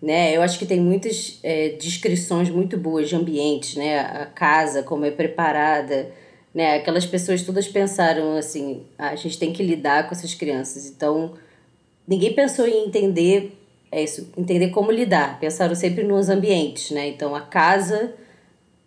Né? 0.00 0.36
Eu 0.36 0.40
acho 0.40 0.56
que 0.56 0.64
tem 0.64 0.78
muitas 0.80 1.40
é, 1.42 1.70
descrições 1.70 2.48
muito 2.48 2.78
boas 2.78 3.08
de 3.08 3.16
ambientes, 3.16 3.74
né? 3.74 3.98
A 3.98 4.26
casa, 4.26 4.84
como 4.84 5.04
é 5.04 5.10
preparada, 5.10 6.12
né? 6.54 6.76
Aquelas 6.76 7.04
pessoas 7.04 7.42
todas 7.42 7.66
pensaram 7.66 8.36
assim, 8.36 8.84
ah, 8.96 9.08
a 9.08 9.16
gente 9.16 9.36
tem 9.36 9.52
que 9.52 9.64
lidar 9.64 10.08
com 10.08 10.14
essas 10.14 10.32
crianças. 10.32 10.86
Então, 10.86 11.34
ninguém 12.06 12.32
pensou 12.32 12.66
em 12.66 12.86
entender 12.86 13.59
é 13.92 14.02
isso, 14.02 14.32
entender 14.36 14.68
como 14.70 14.90
lidar. 14.90 15.38
Pensaram 15.40 15.74
sempre 15.74 16.04
nos 16.04 16.28
ambientes, 16.28 16.90
né? 16.90 17.08
Então 17.08 17.34
a 17.34 17.40
casa 17.40 18.14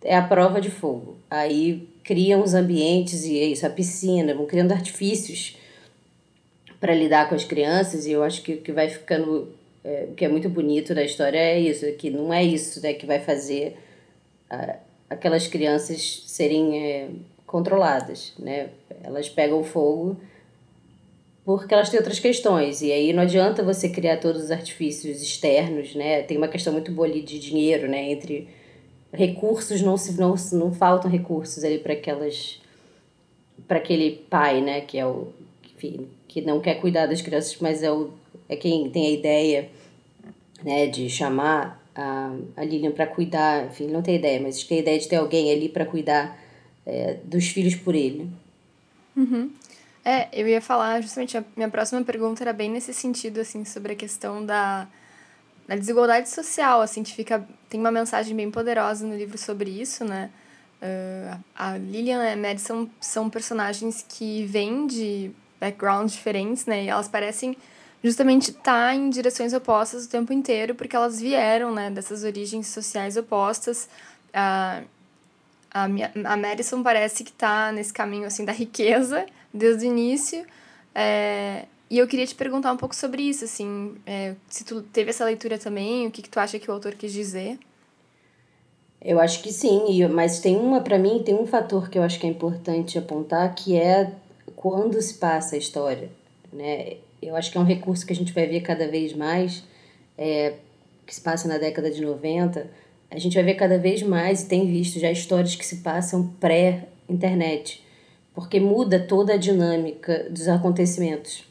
é 0.02 0.16
a 0.16 0.22
prova 0.22 0.60
de 0.60 0.70
fogo. 0.70 1.16
Aí 1.30 1.88
criam 2.02 2.42
os 2.42 2.54
ambientes 2.54 3.24
e 3.24 3.38
é 3.38 3.44
isso, 3.44 3.66
a 3.66 3.70
piscina, 3.70 4.34
vão 4.34 4.46
criando 4.46 4.72
artifícios 4.72 5.56
para 6.78 6.94
lidar 6.94 7.28
com 7.28 7.34
as 7.34 7.44
crianças 7.44 8.06
e 8.06 8.12
eu 8.12 8.22
acho 8.22 8.42
que 8.42 8.54
o 8.54 8.60
que 8.60 8.72
vai 8.72 8.88
ficando 8.88 9.48
é, 9.82 10.08
o 10.10 10.14
que 10.14 10.24
é 10.24 10.28
muito 10.28 10.48
bonito 10.48 10.94
da 10.94 11.02
história 11.02 11.38
é 11.38 11.58
isso, 11.58 11.90
que 11.92 12.10
não 12.10 12.32
é 12.32 12.42
isso 12.42 12.82
né, 12.82 12.94
que 12.94 13.06
vai 13.06 13.20
fazer 13.20 13.76
aquelas 15.08 15.46
crianças 15.46 16.22
serem 16.26 16.82
é, 16.82 17.08
controladas, 17.46 18.32
né? 18.38 18.68
Elas 19.02 19.28
pegam 19.28 19.62
fogo 19.62 20.16
porque 21.44 21.74
elas 21.74 21.90
têm 21.90 21.98
outras 21.98 22.18
questões. 22.18 22.80
E 22.80 22.90
aí 22.90 23.12
não 23.12 23.22
adianta 23.22 23.62
você 23.62 23.88
criar 23.88 24.18
todos 24.18 24.44
os 24.44 24.50
artifícios 24.50 25.22
externos, 25.22 25.94
né? 25.94 26.22
Tem 26.22 26.36
uma 26.36 26.48
questão 26.48 26.72
muito 26.72 26.90
boa 26.90 27.06
ali 27.06 27.22
de 27.22 27.38
dinheiro, 27.38 27.88
né? 27.88 28.10
Entre 28.10 28.48
recursos, 29.12 29.80
não, 29.82 29.96
se, 29.96 30.18
não, 30.18 30.34
não 30.52 30.72
faltam 30.72 31.10
recursos 31.10 31.62
ali 31.62 31.78
para 31.78 31.92
aquelas 31.92 32.60
para 33.68 33.78
aquele 33.78 34.10
pai, 34.30 34.60
né? 34.60 34.80
Que 34.80 34.98
é 34.98 35.06
o 35.06 35.28
enfim, 35.76 36.08
que 36.26 36.40
não 36.40 36.60
quer 36.60 36.80
cuidar 36.80 37.06
das 37.06 37.20
crianças, 37.20 37.56
mas 37.60 37.82
é, 37.82 37.90
o, 37.90 38.10
é 38.48 38.56
quem 38.56 38.88
tem 38.90 39.06
a 39.06 39.10
ideia 39.10 39.68
né, 40.62 40.86
de 40.86 41.08
chamar 41.10 41.82
a, 41.94 42.34
a 42.56 42.64
Lilian 42.64 42.90
para 42.90 43.06
cuidar, 43.06 43.66
enfim, 43.66 43.86
não 43.88 44.02
tem 44.02 44.16
ideia, 44.16 44.40
mas 44.40 44.64
tem 44.64 44.78
a 44.78 44.80
ideia 44.80 44.98
de 44.98 45.08
ter 45.08 45.16
alguém 45.16 45.52
ali 45.52 45.68
para 45.68 45.84
cuidar 45.84 46.38
é, 46.86 47.18
dos 47.24 47.48
filhos 47.48 47.74
por 47.74 47.94
ele. 47.94 48.28
Uhum. 49.16 49.50
É, 50.04 50.28
eu 50.32 50.46
ia 50.46 50.60
falar 50.60 51.00
justamente, 51.00 51.38
a 51.38 51.44
minha 51.56 51.70
próxima 51.70 52.02
pergunta 52.04 52.44
era 52.44 52.52
bem 52.52 52.70
nesse 52.70 52.92
sentido, 52.92 53.40
assim, 53.40 53.64
sobre 53.64 53.94
a 53.94 53.96
questão 53.96 54.44
da, 54.44 54.86
da 55.66 55.76
desigualdade 55.76 56.28
social, 56.28 56.82
assim, 56.82 57.02
que 57.02 57.12
fica, 57.14 57.46
tem 57.70 57.80
uma 57.80 57.90
mensagem 57.90 58.36
bem 58.36 58.50
poderosa 58.50 59.06
no 59.06 59.16
livro 59.16 59.38
sobre 59.38 59.70
isso, 59.70 60.04
né? 60.04 60.30
Uh, 60.82 61.40
a 61.56 61.78
Lilian 61.78 62.22
e 62.22 62.32
a 62.34 62.36
Madison 62.36 62.86
são 63.00 63.30
personagens 63.30 64.04
que 64.06 64.44
vêm 64.44 64.86
de 64.86 65.30
backgrounds 65.58 66.12
diferentes, 66.12 66.66
né? 66.66 66.84
E 66.84 66.88
elas 66.88 67.08
parecem 67.08 67.56
justamente 68.02 68.50
estar 68.50 68.88
tá 68.88 68.94
em 68.94 69.08
direções 69.08 69.54
opostas 69.54 70.04
o 70.04 70.08
tempo 70.10 70.34
inteiro, 70.34 70.74
porque 70.74 70.94
elas 70.94 71.18
vieram, 71.18 71.72
né, 71.72 71.90
dessas 71.90 72.22
origens 72.24 72.66
sociais 72.66 73.16
opostas. 73.16 73.88
Uh, 74.28 74.84
a, 75.72 75.84
a 76.24 76.36
Madison 76.36 76.82
parece 76.82 77.24
que 77.24 77.30
está 77.30 77.72
nesse 77.72 77.92
caminho 77.92 78.26
assim 78.26 78.44
da 78.44 78.52
riqueza 78.52 79.24
desde 79.54 79.86
o 79.86 79.88
início. 79.88 80.44
É, 80.92 81.66
e 81.88 81.98
eu 81.98 82.08
queria 82.08 82.26
te 82.26 82.34
perguntar 82.34 82.72
um 82.72 82.76
pouco 82.76 82.94
sobre 82.94 83.22
isso, 83.22 83.44
assim, 83.44 83.94
é, 84.04 84.34
se 84.48 84.64
tu 84.64 84.82
teve 84.82 85.10
essa 85.10 85.24
leitura 85.24 85.56
também, 85.58 86.06
o 86.06 86.10
que, 86.10 86.22
que 86.22 86.28
tu 86.28 86.40
acha 86.40 86.58
que 86.58 86.68
o 86.68 86.74
autor 86.74 86.94
quis 86.94 87.12
dizer? 87.12 87.58
Eu 89.00 89.20
acho 89.20 89.42
que 89.42 89.52
sim, 89.52 90.04
mas 90.08 90.40
tem 90.40 90.56
uma, 90.56 90.80
para 90.80 90.98
mim, 90.98 91.22
tem 91.22 91.34
um 91.34 91.46
fator 91.46 91.90
que 91.90 91.98
eu 91.98 92.02
acho 92.02 92.18
que 92.18 92.26
é 92.26 92.30
importante 92.30 92.98
apontar, 92.98 93.54
que 93.54 93.76
é 93.76 94.12
quando 94.56 95.00
se 95.00 95.14
passa 95.14 95.56
a 95.56 95.58
história, 95.58 96.10
né? 96.52 96.96
Eu 97.20 97.36
acho 97.36 97.52
que 97.52 97.58
é 97.58 97.60
um 97.60 97.64
recurso 97.64 98.06
que 98.06 98.12
a 98.12 98.16
gente 98.16 98.32
vai 98.32 98.46
ver 98.46 98.60
cada 98.62 98.88
vez 98.88 99.14
mais, 99.14 99.62
é, 100.16 100.54
que 101.06 101.14
se 101.14 101.20
passa 101.20 101.46
na 101.46 101.58
década 101.58 101.90
de 101.90 102.00
90, 102.00 102.66
a 103.10 103.18
gente 103.18 103.34
vai 103.34 103.44
ver 103.44 103.54
cada 103.54 103.78
vez 103.78 104.02
mais 104.02 104.42
e 104.42 104.48
tem 104.48 104.66
visto 104.66 104.98
já 104.98 105.10
histórias 105.10 105.54
que 105.54 105.66
se 105.66 105.76
passam 105.76 106.26
pré-internet, 106.40 107.83
porque 108.34 108.58
muda 108.58 108.98
toda 108.98 109.34
a 109.34 109.36
dinâmica 109.36 110.26
dos 110.30 110.48
acontecimentos. 110.48 111.44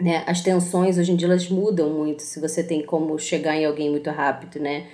Né? 0.00 0.22
As 0.26 0.40
tensões 0.40 0.98
hoje 0.98 1.12
em 1.12 1.16
dia 1.16 1.28
elas 1.28 1.48
mudam 1.48 1.90
muito 1.90 2.22
se 2.22 2.40
você 2.40 2.62
tem 2.62 2.82
como 2.82 3.18
chegar 3.18 3.56
em 3.56 3.64
alguém 3.64 3.90
muito 3.90 4.10
rápido, 4.10 4.60
né? 4.60 4.86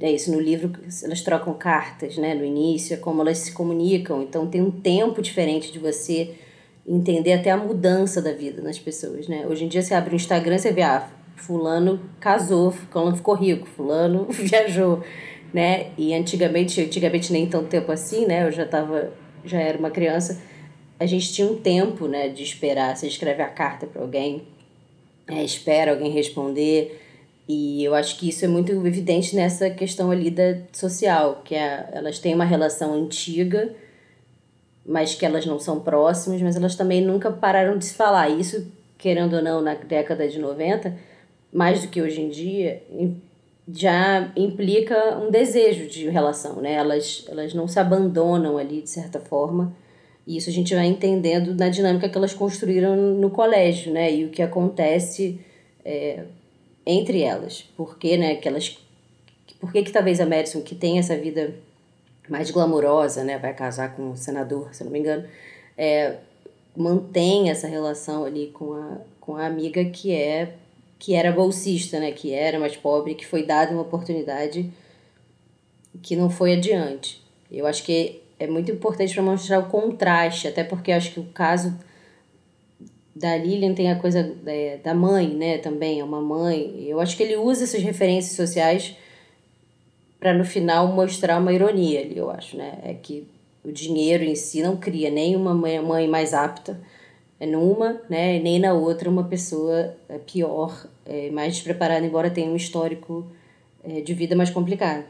É 0.00 0.10
isso 0.10 0.30
no 0.32 0.40
livro 0.40 0.72
elas 1.02 1.22
trocam 1.22 1.54
cartas, 1.54 2.16
né? 2.16 2.34
No 2.34 2.44
início 2.44 2.94
é 2.94 2.96
como 2.96 3.22
elas 3.22 3.38
se 3.38 3.52
comunicam, 3.52 4.22
então 4.22 4.46
tem 4.46 4.60
um 4.60 4.70
tempo 4.70 5.22
diferente 5.22 5.72
de 5.72 5.78
você 5.78 6.34
entender 6.86 7.34
até 7.34 7.50
a 7.50 7.56
mudança 7.56 8.20
da 8.20 8.32
vida 8.32 8.60
nas 8.62 8.78
pessoas, 8.78 9.28
né? 9.28 9.46
Hoje 9.46 9.64
em 9.64 9.68
dia 9.68 9.82
você 9.82 9.94
abre 9.94 10.14
o 10.14 10.16
Instagram, 10.16 10.58
você 10.58 10.72
vê 10.72 10.82
ah, 10.82 11.08
fulano 11.36 12.00
casou, 12.18 12.70
fulano 12.70 13.16
ficou 13.16 13.34
rico, 13.34 13.66
fulano 13.66 14.26
viajou 14.30 15.02
né? 15.52 15.90
E 15.96 16.14
antigamente, 16.14 16.80
antigamente 16.80 17.32
nem 17.32 17.46
tão 17.46 17.64
tempo 17.64 17.90
assim, 17.90 18.26
né? 18.26 18.46
Eu 18.46 18.52
já 18.52 18.66
tava, 18.66 19.12
já 19.44 19.60
era 19.60 19.78
uma 19.78 19.90
criança. 19.90 20.40
A 20.98 21.06
gente 21.06 21.32
tinha 21.32 21.46
um 21.46 21.56
tempo, 21.56 22.08
né, 22.08 22.28
de 22.28 22.42
esperar. 22.42 22.96
Você 22.96 23.06
escreve 23.06 23.42
a 23.42 23.48
carta 23.48 23.86
para 23.86 24.02
alguém, 24.02 24.42
é, 25.26 25.44
espera 25.44 25.92
alguém 25.92 26.10
responder. 26.10 27.00
E 27.48 27.82
eu 27.82 27.94
acho 27.94 28.18
que 28.18 28.28
isso 28.28 28.44
é 28.44 28.48
muito 28.48 28.72
evidente 28.86 29.34
nessa 29.34 29.70
questão 29.70 30.10
ali 30.10 30.30
da 30.30 30.58
social, 30.72 31.42
que 31.44 31.54
é, 31.54 31.88
elas 31.92 32.18
têm 32.18 32.34
uma 32.34 32.44
relação 32.44 32.92
antiga, 32.92 33.74
mas 34.84 35.14
que 35.14 35.24
elas 35.24 35.46
não 35.46 35.58
são 35.58 35.80
próximas, 35.80 36.42
mas 36.42 36.56
elas 36.56 36.74
também 36.74 37.00
nunca 37.00 37.30
pararam 37.30 37.78
de 37.78 37.86
se 37.86 37.94
falar. 37.94 38.28
Isso, 38.28 38.70
querendo 38.98 39.36
ou 39.36 39.42
não, 39.42 39.62
na 39.62 39.74
década 39.74 40.28
de 40.28 40.38
90, 40.38 40.94
mais 41.52 41.82
do 41.82 41.88
que 41.88 42.02
hoje 42.02 42.20
em 42.20 42.28
dia, 42.28 42.82
já 43.70 44.32
implica 44.36 45.18
um 45.18 45.30
desejo 45.30 45.86
de 45.88 46.08
relação, 46.08 46.56
né? 46.60 46.74
Elas, 46.74 47.24
elas 47.28 47.54
não 47.54 47.68
se 47.68 47.78
abandonam 47.78 48.58
ali, 48.58 48.82
de 48.82 48.90
certa 48.90 49.20
forma. 49.20 49.74
E 50.28 50.36
isso 50.36 50.50
a 50.50 50.52
gente 50.52 50.74
vai 50.74 50.84
entendendo 50.84 51.54
na 51.54 51.70
dinâmica 51.70 52.06
que 52.06 52.18
elas 52.18 52.34
construíram 52.34 52.94
no 53.14 53.30
colégio, 53.30 53.90
né? 53.90 54.12
E 54.14 54.26
o 54.26 54.28
que 54.28 54.42
acontece 54.42 55.40
é, 55.82 56.24
entre 56.84 57.22
elas. 57.22 57.64
Por 57.74 57.96
que, 57.96 58.18
né? 58.18 58.34
Que 58.34 58.46
elas, 58.46 58.76
por 59.58 59.72
que, 59.72 59.82
que 59.82 59.90
talvez 59.90 60.20
a 60.20 60.26
Madison, 60.26 60.60
que 60.60 60.74
tem 60.74 60.98
essa 60.98 61.16
vida 61.16 61.54
mais 62.28 62.50
glamourosa, 62.50 63.24
né? 63.24 63.38
Vai 63.38 63.54
casar 63.54 63.96
com 63.96 64.10
um 64.10 64.16
senador, 64.16 64.74
se 64.74 64.84
não 64.84 64.90
me 64.90 64.98
engano. 64.98 65.26
É, 65.78 66.16
mantém 66.76 67.48
essa 67.48 67.66
relação 67.66 68.26
ali 68.26 68.48
com 68.48 68.74
a, 68.74 68.98
com 69.18 69.34
a 69.34 69.46
amiga 69.46 69.82
que 69.86 70.12
é 70.12 70.52
que 70.98 71.14
era 71.14 71.32
bolsista, 71.32 72.00
né, 72.00 72.10
que 72.10 72.32
era 72.34 72.58
mais 72.58 72.76
pobre, 72.76 73.14
que 73.14 73.24
foi 73.24 73.44
dada 73.44 73.70
uma 73.70 73.82
oportunidade 73.82 74.68
que 76.02 76.16
não 76.16 76.28
foi 76.28 76.54
adiante. 76.54 77.22
Eu 77.50 77.66
acho 77.66 77.84
que 77.84 78.20
é 78.38 78.46
muito 78.46 78.70
importante 78.70 79.12
para 79.14 79.22
mostrar 79.22 79.58
o 79.58 79.68
contraste, 79.68 80.48
até 80.48 80.62
porque 80.62 80.92
acho 80.92 81.12
que 81.12 81.20
o 81.20 81.24
caso 81.24 81.76
da 83.14 83.36
Lilian 83.36 83.74
tem 83.74 83.90
a 83.90 83.98
coisa 83.98 84.36
é, 84.46 84.76
da 84.76 84.94
mãe, 84.94 85.28
né, 85.28 85.58
também, 85.58 86.00
é 86.00 86.04
uma 86.04 86.20
mãe. 86.20 86.84
Eu 86.86 87.00
acho 87.00 87.16
que 87.16 87.22
ele 87.22 87.36
usa 87.36 87.64
essas 87.64 87.82
referências 87.82 88.36
sociais 88.36 88.96
para 90.20 90.32
no 90.32 90.44
final 90.44 90.88
mostrar 90.88 91.40
uma 91.40 91.52
ironia 91.52 92.00
ali, 92.00 92.16
eu 92.16 92.30
acho, 92.30 92.56
né? 92.56 92.78
É 92.82 92.94
que 92.94 93.26
o 93.64 93.70
dinheiro 93.70 94.24
em 94.24 94.34
si 94.34 94.62
não 94.62 94.76
cria 94.76 95.10
nem 95.10 95.36
uma 95.36 95.54
mãe 95.54 96.08
mais 96.08 96.32
apta, 96.34 96.80
é 97.40 97.46
numa, 97.46 98.00
né, 98.08 98.38
nem 98.40 98.58
na 98.58 98.72
outra 98.72 99.08
uma 99.08 99.24
pessoa 99.24 99.94
é, 100.08 100.18
pior, 100.18 100.88
é, 101.06 101.30
mais 101.30 101.54
despreparada, 101.54 102.04
embora 102.04 102.30
tenha 102.30 102.50
um 102.50 102.56
histórico 102.56 103.26
é, 103.84 104.00
de 104.00 104.12
vida 104.14 104.34
mais 104.34 104.50
complicado. 104.50 105.04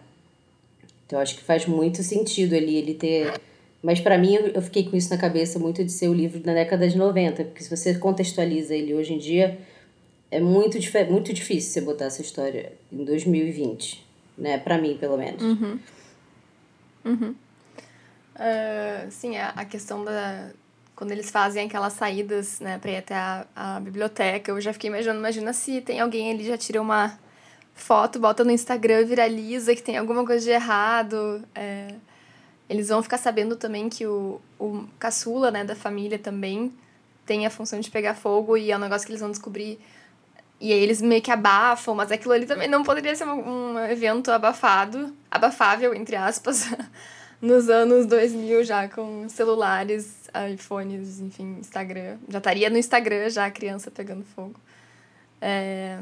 Então 1.08 1.18
acho 1.18 1.36
que 1.36 1.42
faz 1.42 1.64
muito 1.64 2.02
sentido 2.02 2.54
ali 2.54 2.76
ele 2.76 2.92
ter. 2.92 3.40
Mas 3.82 3.98
para 3.98 4.18
mim 4.18 4.34
eu 4.34 4.60
fiquei 4.60 4.84
com 4.84 4.94
isso 4.94 5.08
na 5.08 5.16
cabeça 5.16 5.58
muito 5.58 5.82
de 5.82 5.90
ser 5.90 6.08
o 6.08 6.12
livro 6.12 6.38
da 6.40 6.52
década 6.52 6.86
de 6.86 6.98
90, 6.98 7.44
porque 7.44 7.64
se 7.64 7.74
você 7.74 7.94
contextualiza 7.94 8.74
ele 8.74 8.92
hoje 8.92 9.14
em 9.14 9.18
dia, 9.18 9.58
é 10.30 10.38
muito, 10.38 10.78
muito 11.08 11.32
difícil 11.32 11.72
você 11.72 11.80
botar 11.80 12.04
essa 12.04 12.20
história 12.20 12.74
em 12.92 13.04
2020, 13.04 14.06
né? 14.36 14.58
Para 14.58 14.76
mim, 14.76 14.98
pelo 15.00 15.16
menos. 15.16 15.42
Uhum. 15.42 15.78
Uhum. 17.06 17.34
Uh, 18.36 19.10
sim, 19.10 19.38
a 19.38 19.64
questão 19.64 20.04
da, 20.04 20.50
quando 20.94 21.12
eles 21.12 21.30
fazem 21.30 21.64
aquelas 21.64 21.94
saídas, 21.94 22.60
né, 22.60 22.76
pra 22.76 22.90
ir 22.90 22.96
até 22.96 23.14
a, 23.14 23.46
a 23.56 23.80
biblioteca, 23.80 24.50
eu 24.50 24.60
já 24.60 24.72
fiquei 24.72 24.90
imaginando, 24.90 25.20
imagina 25.20 25.52
se 25.54 25.80
tem 25.80 26.00
alguém 26.00 26.30
ali 26.30 26.44
já 26.44 26.58
tira 26.58 26.82
uma 26.82 27.18
foto, 27.78 28.18
bota 28.18 28.44
no 28.44 28.50
Instagram, 28.50 29.04
viraliza 29.06 29.74
que 29.74 29.82
tem 29.82 29.96
alguma 29.96 30.24
coisa 30.24 30.44
de 30.44 30.50
errado. 30.50 31.42
É, 31.54 31.94
eles 32.68 32.88
vão 32.88 33.02
ficar 33.02 33.18
sabendo 33.18 33.56
também 33.56 33.88
que 33.88 34.06
o, 34.06 34.40
o 34.58 34.84
caçula, 34.98 35.50
né, 35.50 35.64
da 35.64 35.74
família 35.74 36.18
também 36.18 36.72
tem 37.24 37.46
a 37.46 37.50
função 37.50 37.80
de 37.80 37.90
pegar 37.90 38.14
fogo 38.14 38.56
e 38.56 38.70
é 38.70 38.76
um 38.76 38.80
negócio 38.80 39.06
que 39.06 39.12
eles 39.12 39.20
vão 39.20 39.30
descobrir. 39.30 39.78
E 40.60 40.72
aí 40.72 40.80
eles 40.80 41.00
meio 41.00 41.22
que 41.22 41.30
abafam, 41.30 41.94
mas 41.94 42.10
aquilo 42.10 42.32
ali 42.32 42.44
também 42.44 42.68
não 42.68 42.82
poderia 42.82 43.14
ser 43.14 43.24
um, 43.24 43.74
um 43.74 43.78
evento 43.78 44.30
abafado, 44.30 45.14
abafável, 45.30 45.94
entre 45.94 46.16
aspas, 46.16 46.68
nos 47.40 47.68
anos 47.68 48.06
2000 48.06 48.64
já 48.64 48.88
com 48.88 49.28
celulares 49.28 50.28
iPhones, 50.52 51.20
enfim, 51.20 51.58
Instagram. 51.60 52.16
Já 52.28 52.38
estaria 52.38 52.68
no 52.68 52.76
Instagram 52.76 53.30
já 53.30 53.46
a 53.46 53.50
criança 53.50 53.90
pegando 53.90 54.24
fogo. 54.24 54.60
É... 55.40 56.00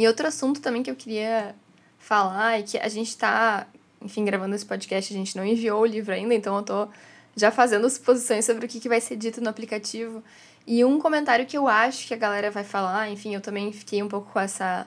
E 0.00 0.08
outro 0.08 0.26
assunto 0.26 0.62
também 0.62 0.82
que 0.82 0.90
eu 0.90 0.96
queria 0.96 1.54
falar 1.98 2.58
é 2.58 2.62
que 2.62 2.78
a 2.78 2.88
gente 2.88 3.08
está, 3.08 3.66
enfim, 4.00 4.24
gravando 4.24 4.54
esse 4.54 4.64
podcast, 4.64 5.12
a 5.12 5.16
gente 5.16 5.36
não 5.36 5.44
enviou 5.44 5.82
o 5.82 5.84
livro 5.84 6.14
ainda, 6.14 6.32
então 6.34 6.56
eu 6.56 6.62
tô 6.62 6.88
já 7.36 7.50
fazendo 7.50 7.88
suposições 7.90 8.46
sobre 8.46 8.64
o 8.64 8.68
que, 8.68 8.80
que 8.80 8.88
vai 8.88 8.98
ser 8.98 9.14
dito 9.16 9.42
no 9.42 9.50
aplicativo. 9.50 10.24
E 10.66 10.82
um 10.86 10.98
comentário 10.98 11.44
que 11.44 11.54
eu 11.54 11.68
acho 11.68 12.08
que 12.08 12.14
a 12.14 12.16
galera 12.16 12.50
vai 12.50 12.64
falar, 12.64 13.10
enfim, 13.10 13.34
eu 13.34 13.42
também 13.42 13.70
fiquei 13.74 14.02
um 14.02 14.08
pouco 14.08 14.32
com 14.32 14.40
essa, 14.40 14.86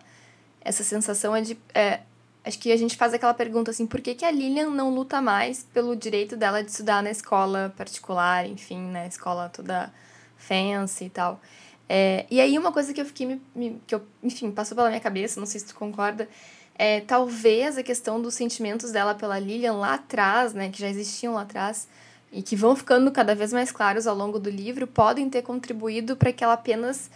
essa 0.60 0.84
sensação 0.84 1.36
é 1.36 1.42
de. 1.42 1.60
É, 1.76 2.00
acho 2.44 2.58
que 2.58 2.72
a 2.72 2.78
gente 2.78 2.98
faz 2.98 3.14
aquela 3.14 3.36
pergunta 3.36 3.70
assim, 3.70 3.86
por 3.86 4.02
que, 4.02 4.16
que 4.16 4.26
a 4.26 4.32
Lilian 4.32 4.72
não 4.72 4.90
luta 4.90 5.22
mais 5.22 5.62
pelo 5.62 5.96
direito 5.96 6.36
dela 6.36 6.64
de 6.64 6.72
estudar 6.72 7.04
na 7.04 7.12
escola 7.12 7.72
particular, 7.78 8.48
enfim, 8.48 8.90
na 8.90 9.06
escola 9.06 9.48
toda 9.48 9.94
fancy 10.40 11.06
e 11.06 11.10
tal. 11.12 11.40
É, 11.88 12.26
e 12.30 12.40
aí 12.40 12.58
uma 12.58 12.72
coisa 12.72 12.94
que 12.94 13.02
eu 13.02 13.06
fiquei, 13.06 13.26
me, 13.28 13.42
me, 13.54 13.82
que 13.86 13.94
eu, 13.94 14.02
enfim, 14.22 14.52
passou 14.52 14.76
pela 14.76 14.90
minha 14.90 15.02
cabeça, 15.02 15.40
não 15.40 15.48
sei 15.48 15.60
se 15.60 15.68
tu 15.68 15.76
concorda, 15.76 16.28
é 16.76 17.02
talvez 17.02 17.78
a 17.78 17.84
questão 17.84 18.22
dos 18.22 18.34
sentimentos 18.34 18.92
dela 18.92 19.14
pela 19.14 19.38
Lilian 19.38 19.74
lá 19.74 19.96
atrás, 19.96 20.54
né, 20.54 20.70
que 20.70 20.80
já 20.80 20.90
existiam 20.90 21.34
lá 21.34 21.42
atrás, 21.42 21.88
e 22.32 22.42
que 22.42 22.56
vão 22.56 22.76
ficando 22.76 23.12
cada 23.12 23.36
vez 23.36 23.54
mais 23.54 23.72
claros 23.72 24.08
ao 24.08 24.16
longo 24.16 24.40
do 24.40 24.50
livro, 24.50 24.88
podem 24.88 25.30
ter 25.30 25.44
contribuído 25.44 26.16
para 26.16 26.34
que 26.34 26.44
ela 26.44 26.54
apenas 26.54 27.12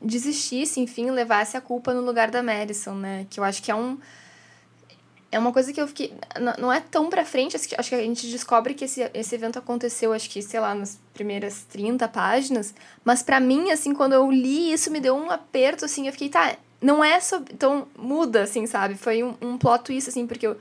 desistisse, 0.00 0.80
enfim, 0.80 1.10
levasse 1.10 1.56
a 1.56 1.60
culpa 1.60 1.92
no 1.92 2.00
lugar 2.00 2.30
da 2.30 2.42
Madison, 2.42 2.94
né? 2.94 3.26
Que 3.28 3.38
eu 3.38 3.44
acho 3.44 3.62
que 3.62 3.70
é 3.70 3.74
um 3.74 3.98
é 5.32 5.38
uma 5.38 5.50
coisa 5.50 5.72
que 5.72 5.80
eu 5.80 5.88
fiquei. 5.88 6.12
Não 6.58 6.70
é 6.70 6.78
tão 6.78 7.08
pra 7.08 7.24
frente, 7.24 7.56
acho 7.56 7.66
que 7.66 7.94
a 7.94 8.02
gente 8.02 8.30
descobre 8.30 8.74
que 8.74 8.84
esse, 8.84 9.10
esse 9.14 9.34
evento 9.34 9.58
aconteceu, 9.58 10.12
acho 10.12 10.28
que, 10.28 10.42
sei 10.42 10.60
lá, 10.60 10.74
nas 10.74 11.00
primeiras 11.14 11.64
30 11.64 12.06
páginas. 12.08 12.74
Mas 13.02 13.22
para 13.22 13.40
mim, 13.40 13.70
assim, 13.70 13.94
quando 13.94 14.12
eu 14.12 14.30
li 14.30 14.72
isso, 14.72 14.90
me 14.90 15.00
deu 15.00 15.16
um 15.16 15.30
aperto, 15.30 15.86
assim, 15.86 16.06
eu 16.06 16.12
fiquei, 16.12 16.28
tá, 16.28 16.54
não 16.82 17.02
é 17.02 17.18
sobre. 17.18 17.54
Então, 17.54 17.88
muda, 17.96 18.42
assim, 18.42 18.66
sabe? 18.66 18.94
Foi 18.94 19.22
um, 19.22 19.34
um 19.40 19.56
plot 19.56 19.84
twist, 19.84 20.10
assim, 20.10 20.26
porque 20.26 20.46
eu, 20.46 20.58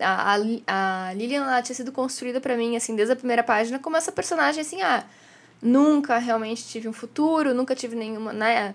a, 0.00 0.34
a, 0.66 1.08
a 1.08 1.12
Lilian 1.12 1.42
ela 1.42 1.60
tinha 1.60 1.76
sido 1.76 1.92
construída 1.92 2.40
para 2.40 2.56
mim, 2.56 2.74
assim, 2.74 2.96
desde 2.96 3.12
a 3.12 3.16
primeira 3.16 3.42
página, 3.42 3.78
como 3.78 3.98
essa 3.98 4.10
personagem, 4.10 4.62
assim, 4.62 4.80
ah, 4.80 5.04
nunca 5.60 6.16
realmente 6.16 6.64
tive 6.64 6.88
um 6.88 6.92
futuro, 6.92 7.52
nunca 7.52 7.74
tive 7.74 7.94
nenhuma, 7.94 8.32
né? 8.32 8.74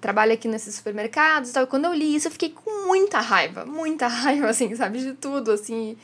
Trabalho 0.00 0.32
aqui 0.32 0.48
nesses 0.48 0.74
supermercados 0.74 1.50
e 1.50 1.52
tal. 1.52 1.66
Quando 1.66 1.86
eu 1.86 1.92
li 1.92 2.14
isso, 2.14 2.28
eu 2.28 2.32
fiquei 2.32 2.50
com 2.50 2.86
muita 2.86 3.20
raiva, 3.20 3.64
muita 3.64 4.06
raiva, 4.08 4.48
assim, 4.48 4.74
sabe, 4.74 4.98
de 4.98 5.14
tudo, 5.14 5.50
assim. 5.52 5.96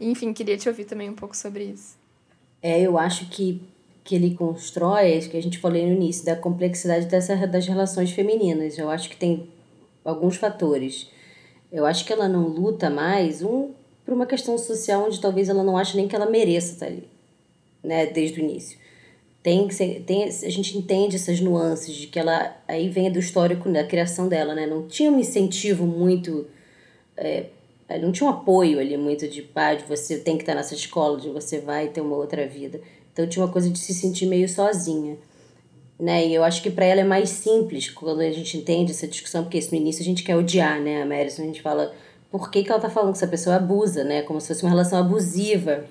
enfim, 0.00 0.32
queria 0.32 0.56
te 0.56 0.68
ouvir 0.68 0.84
também 0.84 1.10
um 1.10 1.14
pouco 1.14 1.36
sobre 1.36 1.64
isso. 1.64 1.96
É, 2.62 2.80
eu 2.80 2.96
acho 2.98 3.26
que, 3.26 3.62
que 4.02 4.14
ele 4.14 4.34
constrói, 4.34 5.16
isso 5.16 5.30
que 5.30 5.36
a 5.36 5.42
gente 5.42 5.58
falou 5.58 5.78
no 5.78 5.92
início, 5.92 6.24
da 6.24 6.36
complexidade 6.36 7.06
dessa, 7.06 7.46
das 7.46 7.66
relações 7.66 8.10
femininas. 8.10 8.78
Eu 8.78 8.90
acho 8.90 9.08
que 9.08 9.16
tem 9.16 9.48
alguns 10.04 10.36
fatores. 10.36 11.10
Eu 11.70 11.84
acho 11.84 12.04
que 12.04 12.12
ela 12.12 12.28
não 12.28 12.46
luta 12.46 12.88
mais, 12.88 13.42
um, 13.42 13.72
por 14.04 14.14
uma 14.14 14.26
questão 14.26 14.56
social 14.56 15.06
onde 15.06 15.20
talvez 15.20 15.48
ela 15.48 15.64
não 15.64 15.76
ache 15.76 15.96
nem 15.96 16.06
que 16.06 16.14
ela 16.14 16.30
mereça 16.30 16.72
estar 16.72 16.86
ali, 16.86 17.08
né, 17.82 18.06
desde 18.06 18.40
o 18.40 18.44
início 18.44 18.83
tem 19.44 19.68
tem, 19.68 20.24
a 20.24 20.48
gente 20.48 20.78
entende 20.78 21.16
essas 21.16 21.38
nuances 21.38 21.94
de 21.94 22.06
que 22.06 22.18
ela 22.18 22.56
aí 22.66 22.88
vem 22.88 23.12
do 23.12 23.18
histórico 23.18 23.70
da 23.70 23.84
criação 23.84 24.26
dela, 24.26 24.54
né? 24.54 24.66
Não 24.66 24.88
tinha 24.88 25.10
um 25.12 25.20
incentivo 25.20 25.84
muito 25.84 26.46
é, 27.14 27.44
não 28.00 28.10
tinha 28.10 28.26
um 28.26 28.32
apoio 28.32 28.80
ali 28.80 28.96
muito 28.96 29.28
de 29.28 29.42
pai, 29.42 29.76
de 29.76 29.84
você 29.84 30.18
tem 30.18 30.38
que 30.38 30.44
estar 30.44 30.54
nessa 30.54 30.74
escola, 30.74 31.20
de 31.20 31.28
você 31.28 31.60
vai 31.60 31.88
ter 31.88 32.00
uma 32.00 32.16
outra 32.16 32.46
vida. 32.46 32.80
Então 33.12 33.26
tinha 33.26 33.44
uma 33.44 33.52
coisa 33.52 33.68
de 33.68 33.78
se 33.78 33.92
sentir 33.92 34.24
meio 34.24 34.48
sozinha. 34.48 35.18
Né? 36.00 36.26
E 36.26 36.34
eu 36.34 36.42
acho 36.42 36.62
que 36.62 36.70
para 36.70 36.86
ela 36.86 37.02
é 37.02 37.04
mais 37.04 37.28
simples 37.28 37.90
quando 37.90 38.20
a 38.20 38.30
gente 38.32 38.56
entende 38.56 38.92
essa 38.92 39.06
discussão, 39.06 39.44
porque 39.44 39.60
no 39.70 39.76
início 39.76 40.00
a 40.00 40.04
gente 40.04 40.24
quer 40.24 40.36
odiar, 40.36 40.80
né? 40.80 41.02
A 41.02 41.06
Madison, 41.06 41.42
a 41.42 41.46
gente 41.46 41.60
fala 41.60 41.94
por 42.30 42.50
que, 42.50 42.64
que 42.64 42.70
ela 42.70 42.80
tá 42.80 42.88
falando 42.88 43.12
que 43.12 43.18
essa 43.18 43.28
pessoa 43.28 43.56
abusa, 43.56 44.02
né? 44.04 44.22
Como 44.22 44.40
se 44.40 44.48
fosse 44.48 44.62
uma 44.62 44.70
relação 44.70 44.98
abusiva. 44.98 45.84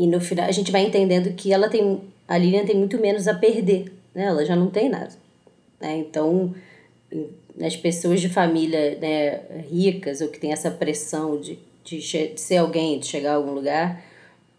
E 0.00 0.06
no 0.06 0.18
final 0.18 0.46
a 0.46 0.50
gente 0.50 0.72
vai 0.72 0.80
entendendo 0.80 1.30
que 1.34 1.52
ela 1.52 1.68
tem. 1.68 2.00
A 2.26 2.38
Lilian 2.38 2.64
tem 2.64 2.74
muito 2.74 2.98
menos 2.98 3.28
a 3.28 3.34
perder, 3.34 3.92
né? 4.14 4.24
Ela 4.24 4.46
já 4.46 4.56
não 4.56 4.70
tem 4.70 4.88
nada. 4.88 5.12
Né? 5.78 5.98
Então, 5.98 6.54
as 7.60 7.76
pessoas 7.76 8.18
de 8.18 8.30
família 8.30 8.96
né, 8.98 9.42
ricas 9.70 10.22
ou 10.22 10.28
que 10.28 10.40
tem 10.40 10.52
essa 10.52 10.70
pressão 10.70 11.38
de, 11.38 11.58
de, 11.84 11.98
de 11.98 12.40
ser 12.40 12.56
alguém, 12.56 12.98
de 12.98 13.08
chegar 13.08 13.32
a 13.32 13.34
algum 13.34 13.52
lugar, 13.52 14.02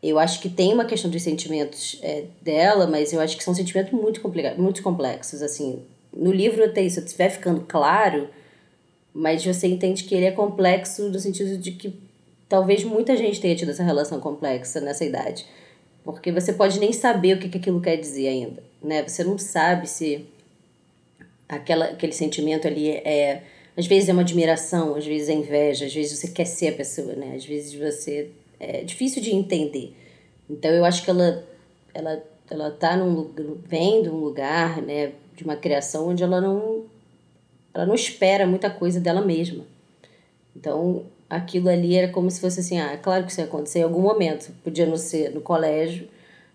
eu 0.03 0.19
acho 0.19 0.39
que 0.39 0.47
tem 0.47 0.75
uma 0.75 0.85
questão 0.85 1.09
de 1.09 1.19
sentimentos 1.19 1.97
é, 2.03 2.25
dela, 2.39 2.85
mas 2.85 3.11
eu 3.11 3.19
acho 3.19 3.35
que 3.35 3.43
são 3.43 3.55
sentimentos 3.55 3.91
muito 3.93 4.21
complicados, 4.21 4.59
muito 4.59 4.83
complexos, 4.83 5.41
assim. 5.41 5.79
No 6.13 6.31
livro 6.31 6.63
até 6.63 6.83
isso 6.83 7.03
vai 7.17 7.31
ficando 7.31 7.61
claro, 7.61 8.29
mas 9.11 9.43
você 9.43 9.65
entende 9.65 10.03
que 10.03 10.13
ele 10.13 10.25
é 10.25 10.31
complexo 10.31 11.09
no 11.09 11.19
sentido 11.19 11.57
de 11.57 11.71
que 11.71 12.10
talvez 12.51 12.83
muita 12.83 13.15
gente 13.15 13.39
tenha 13.39 13.55
tido 13.55 13.71
essa 13.71 13.81
relação 13.81 14.19
complexa 14.19 14.81
nessa 14.81 15.05
idade. 15.05 15.45
Porque 16.03 16.33
você 16.33 16.51
pode 16.51 16.81
nem 16.81 16.91
saber 16.91 17.37
o 17.37 17.39
que, 17.39 17.47
que 17.47 17.57
aquilo 17.57 17.79
quer 17.79 17.95
dizer 17.95 18.27
ainda, 18.27 18.61
né? 18.83 19.07
Você 19.07 19.23
não 19.23 19.37
sabe 19.37 19.87
se 19.87 20.25
aquela, 21.47 21.85
aquele 21.85 22.11
sentimento 22.11 22.67
ali 22.67 22.89
é... 22.89 23.43
Às 23.77 23.87
vezes 23.87 24.09
é 24.09 24.11
uma 24.11 24.23
admiração, 24.23 24.95
às 24.95 25.05
vezes 25.05 25.29
é 25.29 25.33
inveja, 25.33 25.85
às 25.85 25.93
vezes 25.93 26.19
você 26.19 26.27
quer 26.27 26.43
ser 26.43 26.67
a 26.67 26.71
pessoa, 26.73 27.13
né? 27.13 27.35
Às 27.37 27.45
vezes 27.45 27.73
você... 27.73 28.29
É 28.59 28.83
difícil 28.83 29.21
de 29.21 29.33
entender. 29.33 29.95
Então 30.49 30.71
eu 30.71 30.83
acho 30.83 31.05
que 31.05 31.09
ela, 31.09 31.47
ela, 31.93 32.21
ela 32.49 32.71
tá 32.71 32.97
num, 32.97 33.31
vem 33.65 34.03
de 34.03 34.09
um 34.09 34.17
lugar, 34.17 34.81
né? 34.81 35.13
De 35.37 35.45
uma 35.45 35.55
criação 35.55 36.09
onde 36.09 36.21
ela 36.21 36.41
não... 36.41 36.83
Ela 37.73 37.85
não 37.85 37.95
espera 37.95 38.45
muita 38.45 38.69
coisa 38.69 38.99
dela 38.99 39.21
mesma. 39.21 39.63
Então, 40.53 41.05
aquilo 41.31 41.69
ali 41.69 41.95
era 41.95 42.11
como 42.11 42.29
se 42.29 42.41
fosse 42.41 42.59
assim, 42.59 42.77
ah, 42.77 42.91
é 42.91 42.97
claro 42.97 43.23
que 43.23 43.31
isso 43.31 43.39
ia 43.39 43.45
acontecer 43.45 43.79
em 43.79 43.83
algum 43.83 44.01
momento, 44.01 44.51
podia 44.63 44.85
não 44.85 44.97
ser 44.97 45.33
no 45.33 45.39
colégio, 45.39 46.09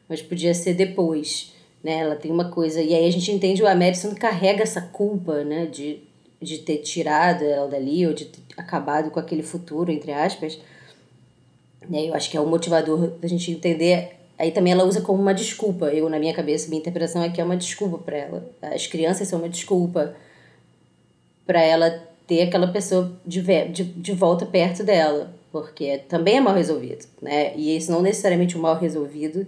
mas 0.06 0.20
podia 0.20 0.52
ser 0.52 0.74
depois, 0.74 1.54
né? 1.82 2.00
Ela 2.00 2.14
tem 2.14 2.30
uma 2.30 2.50
coisa, 2.50 2.82
e 2.82 2.94
aí 2.94 3.06
a 3.06 3.10
gente 3.10 3.32
entende 3.32 3.62
o 3.62 3.66
Amerson 3.66 4.14
carrega 4.14 4.62
essa 4.62 4.82
culpa, 4.82 5.42
né, 5.42 5.64
de, 5.66 6.00
de 6.40 6.58
ter 6.58 6.78
tirado 6.78 7.42
ela 7.42 7.66
dali, 7.66 8.06
ou 8.06 8.12
de 8.12 8.26
ter 8.26 8.40
acabado 8.56 9.10
com 9.10 9.18
aquele 9.18 9.42
futuro, 9.42 9.90
entre 9.90 10.12
aspas, 10.12 10.58
né? 11.88 12.08
Eu 12.08 12.14
acho 12.14 12.30
que 12.30 12.36
é 12.36 12.40
o 12.40 12.46
motivador 12.46 13.08
da 13.18 13.28
gente 13.28 13.50
entender 13.50 14.16
Aí 14.38 14.50
também 14.50 14.72
ela 14.72 14.84
usa 14.84 15.00
como 15.00 15.20
uma 15.20 15.32
desculpa. 15.32 15.86
Eu, 15.86 16.10
na 16.10 16.18
minha 16.18 16.34
cabeça, 16.34 16.68
minha 16.68 16.78
interpretação 16.78 17.22
é 17.22 17.30
que 17.30 17.40
é 17.40 17.44
uma 17.44 17.56
desculpa 17.56 17.96
para 17.96 18.16
ela. 18.18 18.50
As 18.60 18.86
crianças 18.86 19.28
são 19.28 19.38
uma 19.38 19.48
desculpa 19.48 20.14
para 21.46 21.62
ela 21.62 22.06
ter 22.26 22.42
aquela 22.42 22.68
pessoa 22.68 23.12
de, 23.24 23.40
de, 23.40 23.84
de 23.84 24.12
volta 24.12 24.44
perto 24.44 24.82
dela, 24.82 25.34
porque 25.52 25.98
também 26.08 26.36
é 26.36 26.40
mal 26.40 26.54
resolvido, 26.54 27.06
né? 27.22 27.54
E 27.56 27.76
isso 27.76 27.90
não 27.90 28.02
necessariamente 28.02 28.56
o 28.56 28.60
mal 28.60 28.78
resolvido 28.78 29.46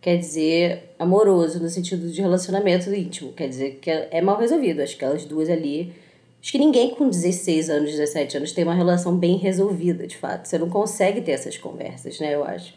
quer 0.00 0.16
dizer 0.16 0.94
amoroso 0.98 1.60
no 1.60 1.68
sentido 1.68 2.10
de 2.10 2.20
relacionamento 2.20 2.94
íntimo, 2.94 3.32
quer 3.32 3.48
dizer 3.48 3.78
que 3.80 3.90
é 3.90 4.20
mal 4.20 4.38
resolvido. 4.38 4.80
Acho 4.80 4.96
que 4.96 5.04
elas 5.04 5.24
duas 5.24 5.50
ali. 5.50 5.92
Acho 6.40 6.52
que 6.52 6.58
ninguém 6.58 6.94
com 6.94 7.08
16 7.08 7.68
anos, 7.68 7.90
17 7.90 8.36
anos 8.36 8.52
tem 8.52 8.62
uma 8.62 8.74
relação 8.74 9.16
bem 9.16 9.36
resolvida, 9.36 10.06
de 10.06 10.16
fato. 10.16 10.46
Você 10.46 10.56
não 10.56 10.70
consegue 10.70 11.20
ter 11.20 11.32
essas 11.32 11.58
conversas, 11.58 12.20
né? 12.20 12.34
Eu 12.34 12.44
acho. 12.44 12.74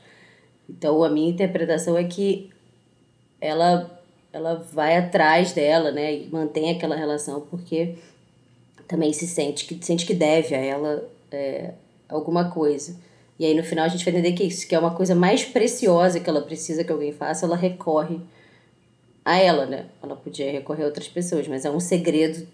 Então 0.68 1.04
a 1.04 1.10
minha 1.10 1.30
interpretação 1.30 1.98
é 1.98 2.04
que 2.04 2.50
ela 3.40 3.98
ela 4.34 4.56
vai 4.56 4.96
atrás 4.96 5.52
dela, 5.52 5.92
né, 5.92 6.14
e 6.14 6.30
mantém 6.32 6.72
aquela 6.72 6.96
relação 6.96 7.42
porque 7.42 7.96
também 8.92 9.14
se 9.14 9.26
sente 9.26 9.66
que 9.66 9.84
sente 9.84 10.06
que 10.06 10.14
deve 10.14 10.54
a 10.54 10.58
ela 10.58 11.10
é, 11.32 11.72
alguma 12.10 12.52
coisa. 12.52 12.94
E 13.40 13.46
aí 13.46 13.56
no 13.56 13.64
final 13.64 13.86
a 13.86 13.88
gente 13.88 14.04
vai 14.04 14.14
entender 14.14 14.34
que 14.34 14.44
isso, 14.44 14.68
que 14.68 14.76
é 14.76 14.80
uma 14.80 14.94
coisa 14.94 15.16
mais 15.16 15.46
preciosa 15.46 16.20
que 16.20 16.30
ela 16.30 16.42
precisa 16.42 16.84
que 16.84 16.92
alguém 16.92 17.14
faça, 17.14 17.46
ela 17.46 17.56
recorre 17.56 18.20
a 19.24 19.38
ela, 19.38 19.66
né? 19.66 19.86
Ela 20.04 20.16
podia 20.16 20.52
recorrer 20.52 20.84
a 20.84 20.88
outras 20.88 21.08
pessoas, 21.08 21.48
mas 21.48 21.64
é 21.64 21.72
um 21.72 21.80
segredo 21.80 22.46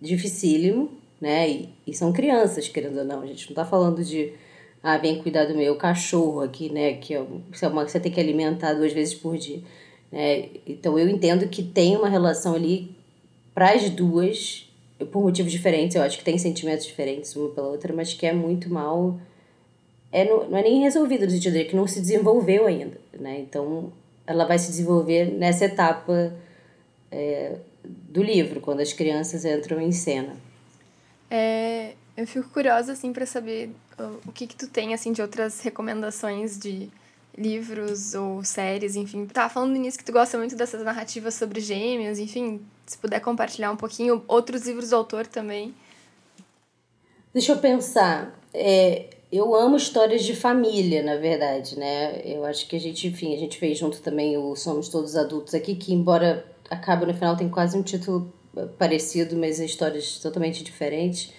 dificílimo, 0.00 0.90
né? 1.18 1.48
E, 1.48 1.68
e 1.86 1.94
são 1.94 2.12
crianças, 2.12 2.68
querendo 2.68 2.98
ou 2.98 3.04
não. 3.04 3.22
A 3.22 3.26
gente 3.26 3.48
não 3.48 3.54
tá 3.54 3.64
falando 3.64 4.04
de 4.04 4.34
ah, 4.82 4.98
vem 4.98 5.22
cuidar 5.22 5.46
do 5.46 5.56
meu 5.56 5.76
cachorro 5.76 6.42
aqui, 6.42 6.70
né? 6.70 6.94
Que 6.94 7.14
é 7.14 7.20
uma 7.20 7.84
que 7.84 7.90
você 7.90 7.98
tem 7.98 8.12
que 8.12 8.20
alimentar 8.20 8.74
duas 8.74 8.92
vezes 8.92 9.14
por 9.14 9.38
dia. 9.38 9.62
Né? 10.12 10.50
Então 10.66 10.98
eu 10.98 11.08
entendo 11.08 11.48
que 11.48 11.62
tem 11.62 11.96
uma 11.96 12.08
relação 12.08 12.54
ali 12.54 12.94
para 13.54 13.72
as 13.72 13.88
duas 13.88 14.69
por 15.06 15.22
motivos 15.22 15.50
diferentes, 15.50 15.96
eu 15.96 16.02
acho 16.02 16.18
que 16.18 16.24
tem 16.24 16.38
sentimentos 16.38 16.86
diferentes 16.86 17.34
uma 17.36 17.48
pela 17.50 17.68
outra, 17.68 17.92
mas 17.92 18.12
que 18.14 18.26
é 18.26 18.32
muito 18.32 18.72
mal. 18.72 19.18
É, 20.12 20.24
não, 20.24 20.56
é 20.56 20.62
nem 20.62 20.80
resolvido 20.80 21.24
no 21.24 21.30
sentido 21.30 21.54
de 21.54 21.64
que 21.64 21.76
não 21.76 21.86
se 21.86 22.00
desenvolveu 22.00 22.66
ainda, 22.66 22.98
né? 23.12 23.40
Então, 23.40 23.92
ela 24.26 24.44
vai 24.44 24.58
se 24.58 24.68
desenvolver 24.68 25.26
nessa 25.26 25.64
etapa 25.64 26.34
é, 27.10 27.56
do 27.84 28.22
livro, 28.22 28.60
quando 28.60 28.80
as 28.80 28.92
crianças 28.92 29.44
entram 29.44 29.80
em 29.80 29.92
cena. 29.92 30.36
É, 31.30 31.92
eu 32.16 32.26
fico 32.26 32.48
curiosa, 32.50 32.92
assim, 32.92 33.12
para 33.12 33.24
saber 33.24 33.70
o 34.26 34.32
que 34.32 34.46
que 34.46 34.56
tu 34.56 34.68
tem, 34.68 34.94
assim, 34.94 35.12
de 35.12 35.22
outras 35.22 35.60
recomendações 35.60 36.58
de 36.58 36.88
livros 37.36 38.14
ou 38.14 38.42
séries, 38.44 38.96
enfim. 38.96 39.26
Tava 39.26 39.48
falando 39.48 39.70
no 39.70 39.76
início 39.76 39.98
que 39.98 40.04
tu 40.04 40.12
gosta 40.12 40.36
muito 40.36 40.56
dessas 40.56 40.82
narrativas 40.84 41.34
sobre 41.34 41.60
gêmeos, 41.60 42.18
enfim, 42.18 42.60
se 42.90 42.98
puder 42.98 43.20
compartilhar 43.20 43.70
um 43.70 43.76
pouquinho, 43.76 44.24
outros 44.26 44.66
livros 44.66 44.90
do 44.90 44.96
autor 44.96 45.24
também. 45.24 45.72
Deixa 47.32 47.52
eu 47.52 47.58
pensar. 47.58 48.36
É, 48.52 49.10
eu 49.30 49.54
amo 49.54 49.76
histórias 49.76 50.24
de 50.24 50.34
família, 50.34 51.00
na 51.00 51.14
verdade, 51.14 51.78
né? 51.78 52.20
Eu 52.24 52.44
acho 52.44 52.66
que 52.66 52.74
a 52.74 52.80
gente, 52.80 53.06
enfim, 53.06 53.32
a 53.32 53.38
gente 53.38 53.56
fez 53.58 53.78
junto 53.78 54.00
também 54.00 54.36
o 54.36 54.56
Somos 54.56 54.88
Todos 54.88 55.14
Adultos 55.14 55.54
aqui, 55.54 55.76
que 55.76 55.94
embora 55.94 56.44
acabe 56.68 57.06
no 57.06 57.14
final 57.14 57.36
tem 57.36 57.48
quase 57.48 57.78
um 57.78 57.82
título 57.82 58.32
parecido, 58.76 59.36
mas 59.36 59.60
histórias 59.60 60.18
totalmente 60.18 60.64
diferentes. 60.64 61.32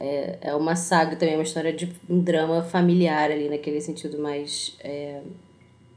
É, 0.00 0.38
é 0.40 0.54
uma 0.56 0.74
saga 0.74 1.14
também, 1.14 1.34
é 1.34 1.36
uma 1.36 1.44
história 1.44 1.72
de 1.72 1.94
um 2.10 2.18
drama 2.18 2.64
familiar 2.64 3.30
ali, 3.30 3.48
naquele 3.48 3.80
sentido 3.80 4.18
mais, 4.18 4.76
é, 4.80 5.20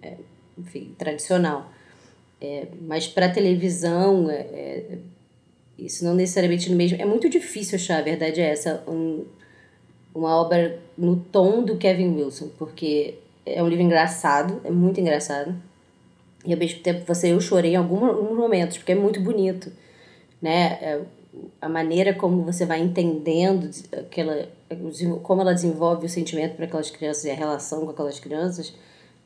é, 0.04 0.17
enfim, 0.56 0.93
tradicional. 1.00 1.79
É, 2.41 2.67
mas 2.82 3.08
para 3.08 3.30
televisão, 3.30 4.30
é, 4.30 4.36
é, 4.36 4.97
isso 5.78 6.06
não 6.06 6.13
necessariamente 6.13 6.69
no 6.69 6.75
mesmo. 6.75 7.02
É 7.02 7.06
muito 7.06 7.30
difícil 7.30 7.75
achar, 7.75 7.99
a 7.99 8.02
verdade 8.02 8.39
é 8.39 8.49
essa, 8.49 8.84
um, 8.88 9.25
uma 10.13 10.36
obra 10.36 10.80
no 10.97 11.17
tom 11.17 11.63
do 11.63 11.78
Kevin 11.78 12.15
Wilson, 12.15 12.49
porque 12.58 13.15
é 13.45 13.62
um 13.62 13.67
livro 13.67 13.84
engraçado, 13.84 14.62
é 14.63 14.71
muito 14.71 14.99
engraçado. 14.99 15.56
E 16.45 16.54
ao 16.54 16.60
mesmo 16.60 16.80
tempo 16.80 17.04
você 17.06 17.34
eu 17.34 17.41
chorei 17.41 17.73
em 17.73 17.75
alguns 17.75 18.38
momentos, 18.38 18.78
porque 18.78 18.93
é 18.93 18.95
muito 18.95 19.19
bonito, 19.19 19.71
né? 20.41 20.80
É, 20.82 21.02
a 21.62 21.69
maneira 21.69 22.13
como 22.13 22.43
você 22.43 22.65
vai 22.65 22.80
entendendo 22.82 23.69
aquela 23.93 24.49
como 25.23 25.41
ela 25.41 25.54
desenvolve 25.54 26.06
o 26.06 26.10
sentimento 26.10 26.56
para 26.56 26.65
aquelas 26.65 26.89
crianças 26.89 27.25
e 27.25 27.32
a 27.32 27.36
relação 27.36 27.86
com 27.86 27.91
aquelas 27.91 28.19
crianças 28.19 28.73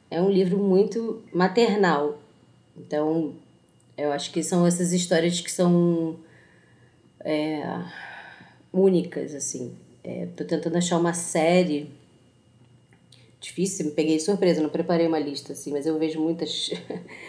é 0.10 0.22
um 0.22 0.30
livro 0.30 0.58
muito 0.58 1.22
maternal 1.34 2.18
então 2.78 3.34
eu 3.98 4.12
acho 4.12 4.32
que 4.32 4.44
são 4.44 4.66
essas 4.66 4.92
histórias 4.92 5.40
que 5.40 5.52
são 5.52 6.20
é, 7.24 7.64
únicas 8.72 9.34
assim 9.36 9.76
é, 10.04 10.28
tô 10.36 10.44
tentando 10.44 10.78
achar 10.78 10.98
uma 10.98 11.14
série 11.14 11.90
difícil 13.40 13.86
me 13.86 13.92
peguei 13.92 14.18
de 14.18 14.24
surpresa 14.24 14.62
não 14.62 14.70
preparei 14.70 15.08
uma 15.08 15.20
lista 15.20 15.54
assim 15.54 15.72
mas 15.72 15.86
eu 15.86 15.98
vejo 15.98 16.20
muitas 16.20 16.72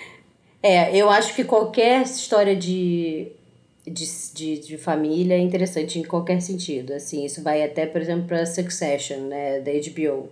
é 0.63 0.97
eu 0.97 1.11
acho 1.11 1.35
que 1.35 1.45
qualquer 1.45 2.03
história 2.03 2.57
de 2.57 3.33
de, 3.87 4.07
de, 4.33 4.59
de 4.59 4.79
família 4.79 5.35
é 5.35 5.39
interessante 5.39 5.99
em 5.99 6.03
qualquer 6.03 6.41
sentido. 6.41 6.93
Assim, 6.93 7.25
isso 7.25 7.43
vai 7.43 7.63
até, 7.63 7.87
por 7.87 8.01
exemplo, 8.01 8.27
para 8.27 8.47
Succession, 8.47 9.29
né, 9.29 9.61
da 9.61 9.71
HBO. 9.73 10.29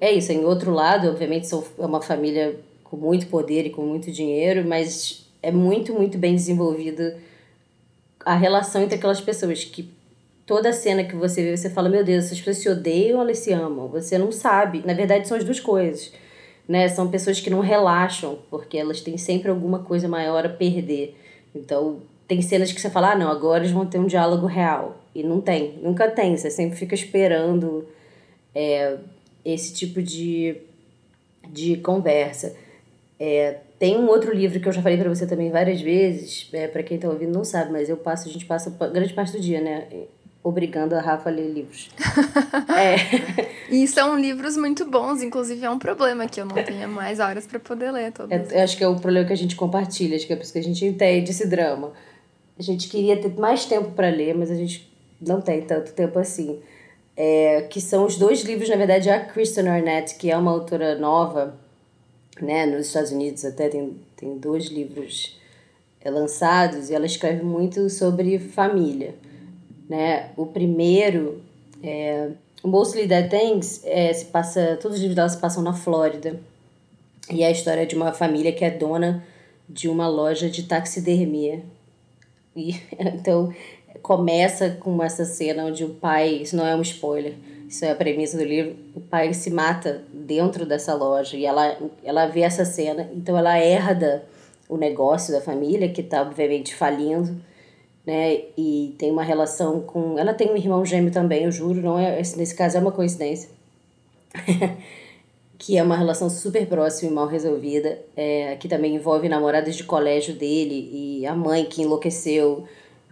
É 0.00 0.12
isso, 0.12 0.32
em 0.32 0.44
outro 0.44 0.72
lado, 0.72 1.08
obviamente, 1.08 1.46
são, 1.46 1.64
é 1.78 1.86
uma 1.86 2.02
família 2.02 2.56
com 2.90 2.96
muito 2.96 3.26
poder 3.26 3.66
e 3.66 3.70
com 3.70 3.82
muito 3.82 4.10
dinheiro, 4.10 4.66
mas 4.66 5.26
é 5.42 5.50
muito, 5.50 5.92
muito 5.92 6.18
bem 6.18 6.34
desenvolvida 6.34 7.18
a 8.24 8.34
relação 8.34 8.82
entre 8.82 8.96
aquelas 8.96 9.20
pessoas 9.20 9.64
que 9.64 9.88
toda 10.44 10.72
cena 10.72 11.04
que 11.04 11.14
você 11.14 11.42
vê, 11.42 11.56
você 11.56 11.68
fala, 11.68 11.88
meu 11.88 12.04
Deus, 12.04 12.26
essas 12.26 12.38
pessoas 12.38 12.58
se 12.58 12.68
odeiam 12.68 13.18
ou 13.18 13.22
elas 13.22 13.38
se 13.38 13.52
amam? 13.52 13.88
Você 13.88 14.16
não 14.16 14.32
sabe. 14.32 14.82
Na 14.84 14.94
verdade, 14.94 15.28
são 15.28 15.36
as 15.36 15.44
duas 15.44 15.60
coisas. 15.60 16.12
Né? 16.68 16.88
São 16.88 17.08
pessoas 17.08 17.40
que 17.40 17.50
não 17.50 17.60
relaxam, 17.60 18.38
porque 18.50 18.76
elas 18.76 19.00
têm 19.00 19.16
sempre 19.16 19.50
alguma 19.50 19.80
coisa 19.80 20.08
maior 20.08 20.44
a 20.44 20.48
perder. 20.48 21.16
Então, 21.54 22.00
tem 22.26 22.42
cenas 22.42 22.72
que 22.72 22.80
você 22.80 22.90
fala, 22.90 23.12
ah, 23.12 23.16
não, 23.16 23.30
agora 23.30 23.62
eles 23.62 23.72
vão 23.72 23.86
ter 23.86 23.98
um 23.98 24.06
diálogo 24.06 24.46
real. 24.46 24.96
E 25.14 25.22
não 25.22 25.40
tem, 25.40 25.78
nunca 25.82 26.10
tem. 26.10 26.36
Você 26.36 26.50
sempre 26.50 26.76
fica 26.76 26.94
esperando 26.94 27.86
é, 28.54 28.96
esse 29.44 29.72
tipo 29.74 30.02
de, 30.02 30.56
de 31.48 31.76
conversa. 31.76 32.56
É, 33.18 33.58
tem 33.78 33.96
um 33.96 34.06
outro 34.08 34.34
livro 34.34 34.60
que 34.60 34.68
eu 34.68 34.72
já 34.72 34.82
falei 34.82 34.98
para 34.98 35.08
você 35.08 35.26
também 35.26 35.50
várias 35.50 35.80
vezes, 35.80 36.48
é, 36.52 36.68
para 36.68 36.82
quem 36.82 36.98
tá 36.98 37.08
ouvindo 37.08 37.32
não 37.32 37.44
sabe, 37.44 37.72
mas 37.72 37.88
eu 37.88 37.96
passo, 37.96 38.28
a 38.28 38.32
gente 38.32 38.44
passa 38.44 38.70
grande 38.70 39.14
parte 39.14 39.32
do 39.32 39.40
dia, 39.40 39.60
né? 39.60 39.86
Obrigando 40.42 40.94
a 40.94 41.00
Rafa 41.00 41.28
a 41.28 41.32
ler 41.32 41.50
livros. 41.50 41.90
é. 42.78 43.74
E 43.74 43.88
são 43.88 44.18
livros 44.18 44.56
muito 44.56 44.84
bons, 44.84 45.22
inclusive 45.22 45.64
é 45.64 45.70
um 45.70 45.78
problema 45.78 46.28
que 46.28 46.40
eu 46.40 46.44
não 46.44 46.54
tenha 46.54 46.86
mais 46.86 47.18
horas 47.18 47.46
para 47.46 47.58
poder 47.58 47.90
ler 47.90 48.12
todos. 48.12 48.30
É, 48.52 48.62
acho 48.62 48.76
que 48.76 48.84
é 48.84 48.88
o 48.88 48.94
problema 48.94 49.26
que 49.26 49.32
a 49.32 49.36
gente 49.36 49.56
compartilha, 49.56 50.14
acho 50.14 50.26
que 50.26 50.32
é 50.32 50.36
por 50.36 50.42
isso 50.42 50.52
que 50.52 50.58
a 50.58 50.62
gente 50.62 50.84
entende 50.84 51.30
esse 51.30 51.48
drama. 51.48 51.92
A 52.58 52.62
gente 52.62 52.88
queria 52.88 53.16
ter 53.16 53.34
mais 53.38 53.64
tempo 53.64 53.90
para 53.90 54.08
ler, 54.08 54.34
mas 54.34 54.50
a 54.50 54.54
gente 54.54 54.88
não 55.20 55.40
tem 55.40 55.62
tanto 55.62 55.92
tempo 55.92 56.18
assim. 56.18 56.60
É, 57.16 57.62
que 57.62 57.80
são 57.80 58.04
os 58.04 58.16
dois 58.16 58.42
livros, 58.42 58.68
na 58.68 58.76
verdade, 58.76 59.10
a 59.10 59.18
Kristen 59.24 59.68
Arnett, 59.68 60.14
que 60.14 60.30
é 60.30 60.36
uma 60.36 60.50
autora 60.50 60.96
nova, 60.96 61.58
né, 62.40 62.66
nos 62.66 62.88
Estados 62.88 63.12
Unidos 63.12 63.44
até 63.44 63.68
tem, 63.68 63.96
tem 64.16 64.38
dois 64.38 64.66
livros 64.66 65.38
é, 66.00 66.10
lançados, 66.10 66.90
e 66.90 66.94
ela 66.94 67.06
escreve 67.06 67.42
muito 67.42 67.88
sobre 67.88 68.38
família. 68.38 69.14
Né? 69.88 70.30
O 70.36 70.46
primeiro, 70.46 71.40
é, 71.82 72.30
Mostly 72.62 73.06
Dead 73.06 73.30
Things, 73.30 73.82
é, 73.84 74.12
se 74.12 74.26
passa, 74.26 74.78
todos 74.80 74.96
os 74.96 75.00
livros 75.00 75.16
dela 75.16 75.28
se 75.28 75.38
passam 75.38 75.62
na 75.62 75.72
Flórida. 75.72 76.40
E 77.30 77.42
é 77.42 77.46
a 77.46 77.50
história 77.50 77.86
de 77.86 77.96
uma 77.96 78.12
família 78.12 78.52
que 78.52 78.64
é 78.64 78.70
dona 78.70 79.24
de 79.68 79.88
uma 79.88 80.08
loja 80.08 80.48
de 80.48 80.62
taxidermia 80.62 81.62
e, 82.56 82.80
então, 82.98 83.52
começa 84.02 84.70
com 84.70 85.02
essa 85.02 85.24
cena 85.24 85.66
onde 85.66 85.84
o 85.84 85.90
pai, 85.90 86.36
isso 86.36 86.56
não 86.56 86.66
é 86.66 86.74
um 86.74 86.82
spoiler, 86.82 87.34
isso 87.68 87.84
é 87.84 87.90
a 87.90 87.96
premissa 87.96 88.36
do 88.38 88.44
livro, 88.44 88.76
o 88.94 89.00
pai 89.00 89.32
se 89.34 89.50
mata 89.50 90.04
dentro 90.12 90.64
dessa 90.64 90.94
loja 90.94 91.36
e 91.36 91.44
ela, 91.44 91.76
ela 92.04 92.26
vê 92.26 92.40
essa 92.40 92.64
cena, 92.64 93.10
então 93.14 93.36
ela 93.36 93.58
herda 93.58 94.24
o 94.68 94.76
negócio 94.76 95.32
da 95.32 95.40
família, 95.40 95.88
que 95.88 96.00
está 96.00 96.22
obviamente 96.22 96.74
falindo, 96.74 97.36
né? 98.06 98.40
E 98.56 98.94
tem 98.98 99.10
uma 99.10 99.22
relação 99.22 99.80
com. 99.80 100.18
Ela 100.18 100.32
tem 100.32 100.50
um 100.50 100.56
irmão 100.56 100.84
gêmeo 100.84 101.12
também, 101.12 101.44
eu 101.44 101.52
juro, 101.52 101.80
não 101.80 101.98
é, 101.98 102.16
nesse 102.16 102.54
caso 102.54 102.76
é 102.76 102.80
uma 102.80 102.92
coincidência. 102.92 103.50
que 105.58 105.78
é 105.78 105.82
uma 105.82 105.96
relação 105.96 106.28
super 106.28 106.66
próxima 106.66 107.10
e 107.10 107.14
mal 107.14 107.26
resolvida, 107.26 107.98
é, 108.16 108.56
que 108.56 108.68
também 108.68 108.94
envolve 108.94 109.28
namoradas 109.28 109.74
de 109.74 109.84
colégio 109.84 110.34
dele 110.34 110.90
e 110.92 111.26
a 111.26 111.34
mãe 111.34 111.64
que 111.64 111.82
enlouqueceu 111.82 112.64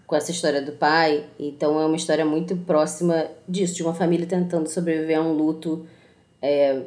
com 0.07 0.15
essa 0.17 0.31
história 0.31 0.61
do 0.61 0.73
pai. 0.73 1.25
Então 1.39 1.81
é 1.81 1.87
uma 1.87 1.97
história 1.97 2.25
muito 2.25 2.57
próxima 2.57 3.27
disso, 3.49 3.75
de 3.75 3.83
uma 3.83 3.95
família 3.95 4.27
tentando 4.27 4.69
sobreviver 4.69 5.19
a 5.19 5.23
um 5.23 5.33
luto 5.33 5.87
é, 6.41 6.83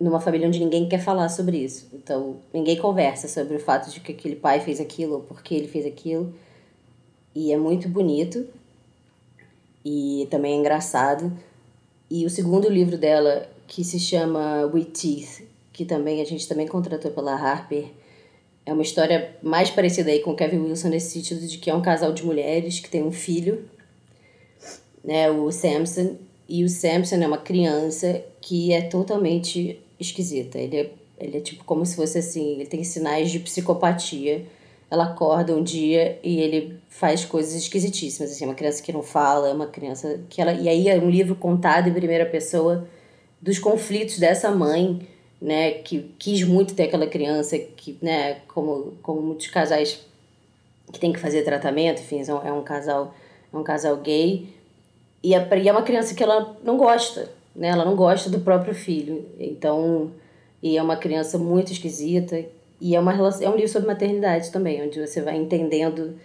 numa 0.00 0.20
família 0.20 0.48
onde 0.48 0.58
ninguém 0.58 0.88
quer 0.88 1.00
falar 1.00 1.28
sobre 1.28 1.58
isso. 1.58 1.88
Então 1.92 2.36
ninguém 2.52 2.76
conversa 2.76 3.28
sobre 3.28 3.56
o 3.56 3.60
fato 3.60 3.90
de 3.90 4.00
que 4.00 4.12
aquele 4.12 4.36
pai 4.36 4.60
fez 4.60 4.80
aquilo 4.80 5.14
ou 5.14 5.20
por 5.20 5.42
que 5.42 5.54
ele 5.54 5.68
fez 5.68 5.86
aquilo. 5.86 6.32
E 7.34 7.52
é 7.52 7.56
muito 7.56 7.88
bonito 7.88 8.46
e 9.84 10.26
também 10.30 10.54
é 10.54 10.56
engraçado. 10.56 11.32
E 12.10 12.26
o 12.26 12.30
segundo 12.30 12.68
livro 12.68 12.98
dela, 12.98 13.48
que 13.66 13.84
se 13.84 14.00
chama 14.00 14.64
With 14.66 14.86
Teeth, 14.86 15.46
que 15.72 15.84
também 15.84 16.20
a 16.20 16.24
gente 16.24 16.48
também 16.48 16.66
contratou 16.66 17.10
pela 17.12 17.34
Harper. 17.34 17.86
É 18.70 18.72
uma 18.72 18.82
história 18.82 19.34
mais 19.42 19.68
parecida 19.68 20.12
aí 20.12 20.20
com 20.20 20.32
Kevin 20.32 20.58
Wilson 20.58 20.90
nesse 20.90 21.10
sentido 21.10 21.44
de 21.44 21.58
que 21.58 21.68
é 21.68 21.74
um 21.74 21.82
casal 21.82 22.12
de 22.12 22.24
mulheres 22.24 22.78
que 22.78 22.88
tem 22.88 23.02
um 23.02 23.10
filho, 23.10 23.64
né, 25.02 25.28
o 25.28 25.50
Samson, 25.50 26.14
e 26.48 26.62
o 26.62 26.68
Samson 26.68 27.16
é 27.16 27.26
uma 27.26 27.38
criança 27.38 28.24
que 28.40 28.72
é 28.72 28.82
totalmente 28.82 29.80
esquisita. 29.98 30.56
Ele 30.56 30.76
é, 30.76 30.90
ele 31.18 31.38
é 31.38 31.40
tipo 31.40 31.64
como 31.64 31.84
se 31.84 31.96
fosse 31.96 32.18
assim, 32.18 32.52
ele 32.52 32.64
tem 32.64 32.84
sinais 32.84 33.32
de 33.32 33.40
psicopatia. 33.40 34.46
Ela 34.88 35.06
acorda 35.06 35.52
um 35.52 35.64
dia 35.64 36.20
e 36.22 36.38
ele 36.40 36.78
faz 36.88 37.24
coisas 37.24 37.54
esquisitíssimas, 37.56 38.30
assim, 38.30 38.44
é 38.44 38.46
uma 38.46 38.54
criança 38.54 38.80
que 38.80 38.92
não 38.92 39.02
fala, 39.02 39.48
é 39.48 39.52
uma 39.52 39.66
criança 39.66 40.20
que 40.28 40.40
ela 40.40 40.52
e 40.52 40.68
aí 40.68 40.88
é 40.88 40.96
um 40.96 41.10
livro 41.10 41.34
contado 41.34 41.88
em 41.88 41.92
primeira 41.92 42.24
pessoa 42.24 42.86
dos 43.42 43.58
conflitos 43.58 44.16
dessa 44.20 44.48
mãe, 44.52 45.08
né, 45.40 45.72
que 45.72 46.12
quis 46.18 46.42
muito 46.44 46.74
ter 46.74 46.84
aquela 46.84 47.06
criança, 47.06 47.58
que, 47.58 47.96
né, 48.02 48.40
como, 48.48 48.94
como 49.02 49.22
muitos 49.22 49.46
casais 49.46 50.00
que 50.92 51.00
tem 51.00 51.12
que 51.12 51.18
fazer 51.18 51.42
tratamento, 51.42 52.00
enfim, 52.00 52.22
é 52.26 52.34
um, 52.34 52.46
é 52.48 52.52
um 52.52 52.62
casal 52.62 53.14
é 53.52 53.56
um 53.56 53.64
casal 53.64 53.96
gay, 53.96 54.48
e 55.22 55.34
é, 55.34 55.58
e 55.58 55.68
é 55.68 55.72
uma 55.72 55.82
criança 55.82 56.14
que 56.14 56.22
ela 56.22 56.56
não 56.62 56.76
gosta, 56.76 57.30
né, 57.54 57.68
ela 57.68 57.84
não 57.84 57.96
gosta 57.96 58.28
do 58.30 58.40
próprio 58.40 58.74
filho, 58.74 59.26
então, 59.38 60.12
e 60.62 60.76
é 60.76 60.82
uma 60.82 60.96
criança 60.96 61.38
muito 61.38 61.72
esquisita, 61.72 62.44
e 62.80 62.94
é, 62.94 63.00
uma 63.00 63.12
relação, 63.12 63.46
é 63.46 63.50
um 63.50 63.56
livro 63.56 63.70
sobre 63.70 63.88
maternidade 63.88 64.50
também, 64.50 64.82
onde 64.86 65.00
você 65.04 65.20
vai 65.20 65.36
entendendo 65.36 66.16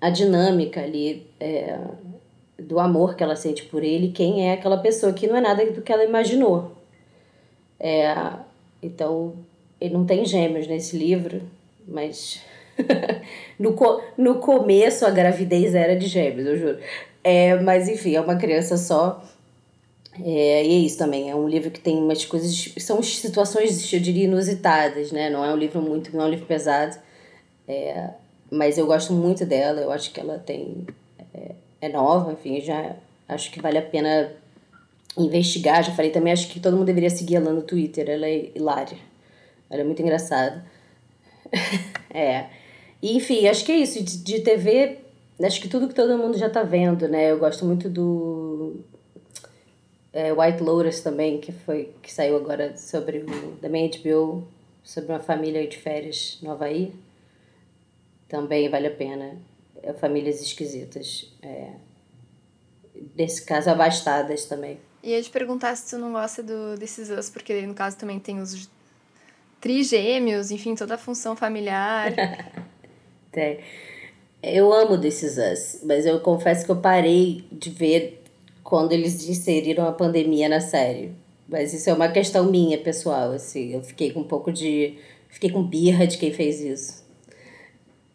a 0.00 0.10
dinâmica 0.10 0.80
ali 0.80 1.26
é, 1.40 1.78
do 2.58 2.78
amor 2.78 3.14
que 3.14 3.22
ela 3.22 3.36
sente 3.36 3.64
por 3.64 3.82
ele, 3.82 4.10
quem 4.12 4.48
é 4.48 4.54
aquela 4.54 4.78
pessoa 4.78 5.12
que 5.12 5.26
não 5.26 5.36
é 5.36 5.40
nada 5.40 5.70
do 5.70 5.82
que 5.82 5.92
ela 5.92 6.04
imaginou. 6.04 6.77
É, 7.80 8.14
então, 8.82 9.34
ele 9.80 9.94
não 9.94 10.04
tem 10.04 10.24
gêmeos 10.24 10.66
nesse 10.66 10.96
livro, 10.96 11.42
mas 11.86 12.40
no, 13.58 13.72
co 13.74 14.02
no 14.16 14.36
começo 14.36 15.06
a 15.06 15.10
gravidez 15.10 15.74
era 15.74 15.96
de 15.96 16.06
gêmeos, 16.06 16.46
eu 16.46 16.56
juro. 16.56 16.78
É, 17.22 17.56
mas 17.60 17.88
enfim, 17.88 18.14
é 18.14 18.20
uma 18.20 18.36
criança 18.36 18.76
só. 18.76 19.22
É, 20.20 20.64
e 20.64 20.74
é 20.74 20.78
isso 20.78 20.98
também, 20.98 21.30
é 21.30 21.34
um 21.34 21.48
livro 21.48 21.70
que 21.70 21.78
tem 21.78 21.96
umas 21.96 22.24
coisas, 22.24 22.74
são 22.78 23.00
situações, 23.02 23.92
eu 23.92 24.00
diria, 24.00 24.24
inusitadas, 24.24 25.12
né? 25.12 25.30
Não 25.30 25.44
é 25.44 25.52
um 25.52 25.56
livro 25.56 25.80
muito, 25.80 26.14
não 26.16 26.24
é 26.24 26.26
um 26.26 26.30
livro 26.30 26.46
pesado, 26.46 26.98
é, 27.68 28.10
mas 28.50 28.78
eu 28.78 28.86
gosto 28.86 29.12
muito 29.12 29.46
dela, 29.46 29.80
eu 29.80 29.92
acho 29.92 30.10
que 30.10 30.18
ela 30.18 30.38
tem 30.38 30.86
é, 31.32 31.52
é 31.82 31.88
nova, 31.88 32.32
enfim, 32.32 32.60
já 32.60 32.96
acho 33.28 33.52
que 33.52 33.60
vale 33.60 33.78
a 33.78 33.82
pena 33.82 34.32
investigar. 35.16 35.82
Já 35.82 35.92
falei 35.92 36.10
também, 36.10 36.32
acho 36.32 36.48
que 36.48 36.60
todo 36.60 36.76
mundo 36.76 36.86
deveria 36.86 37.10
seguir 37.10 37.36
ela 37.36 37.52
no 37.52 37.62
Twitter. 37.62 38.08
Ela 38.08 38.26
é 38.26 38.50
hilária. 38.54 38.98
Ela 39.70 39.82
é 39.82 39.84
muito 39.84 40.02
engraçada. 40.02 40.64
é. 42.10 42.46
E, 43.02 43.16
enfim, 43.16 43.46
acho 43.46 43.64
que 43.64 43.72
é 43.72 43.76
isso. 43.76 44.02
De, 44.02 44.18
de 44.18 44.40
TV, 44.40 44.98
acho 45.42 45.60
que 45.60 45.68
tudo 45.68 45.88
que 45.88 45.94
todo 45.94 46.18
mundo 46.18 46.36
já 46.36 46.50
tá 46.50 46.62
vendo, 46.62 47.08
né? 47.08 47.30
Eu 47.30 47.38
gosto 47.38 47.64
muito 47.64 47.88
do 47.88 48.76
é, 50.12 50.32
White 50.32 50.62
Lotus 50.62 51.00
também, 51.00 51.38
que 51.40 51.52
foi 51.52 51.94
que 52.02 52.12
saiu 52.12 52.36
agora 52.36 52.76
sobre 52.76 53.18
o 53.18 53.56
também 53.60 53.90
HBO, 53.90 54.46
sobre 54.82 55.12
uma 55.12 55.20
família 55.20 55.66
de 55.66 55.78
férias 55.78 56.38
no 56.42 56.50
Havaí. 56.50 56.92
Também 58.28 58.68
vale 58.68 58.88
a 58.88 58.94
pena. 58.94 59.36
É, 59.82 59.92
famílias 59.92 60.40
esquisitas. 60.42 61.32
É, 61.40 61.70
nesse 63.16 63.44
caso, 63.44 63.70
abastadas 63.70 64.44
também. 64.44 64.78
E 65.02 65.10
ia 65.10 65.22
te 65.22 65.30
perguntar 65.30 65.76
se 65.76 65.90
tu 65.90 65.98
não 65.98 66.12
gosta 66.12 66.42
do 66.42 66.76
desses 66.76 67.08
Us, 67.10 67.30
porque 67.30 67.62
no 67.62 67.74
caso 67.74 67.96
também 67.96 68.18
tem 68.18 68.40
os 68.40 68.68
trigêmeos, 69.60 70.50
enfim, 70.50 70.74
toda 70.74 70.94
a 70.94 70.98
função 70.98 71.36
familiar. 71.36 72.12
tem. 73.30 73.60
Eu 74.42 74.72
amo 74.72 74.96
desses 74.96 75.36
Us, 75.36 75.80
mas 75.84 76.06
eu 76.06 76.20
confesso 76.20 76.64
que 76.64 76.70
eu 76.70 76.76
parei 76.76 77.44
de 77.50 77.70
ver 77.70 78.22
quando 78.62 78.92
eles 78.92 79.28
inseriram 79.28 79.86
a 79.86 79.92
pandemia 79.92 80.48
na 80.48 80.60
série. 80.60 81.12
Mas 81.48 81.72
isso 81.72 81.88
é 81.88 81.92
uma 81.92 82.08
questão 82.08 82.44
minha, 82.50 82.76
pessoal, 82.76 83.32
assim. 83.32 83.72
Eu 83.72 83.82
fiquei 83.82 84.12
com 84.12 84.20
um 84.20 84.24
pouco 84.24 84.52
de... 84.52 84.98
Fiquei 85.28 85.50
com 85.50 85.62
birra 85.62 86.06
de 86.06 86.18
quem 86.18 86.32
fez 86.32 86.60
isso. 86.60 87.02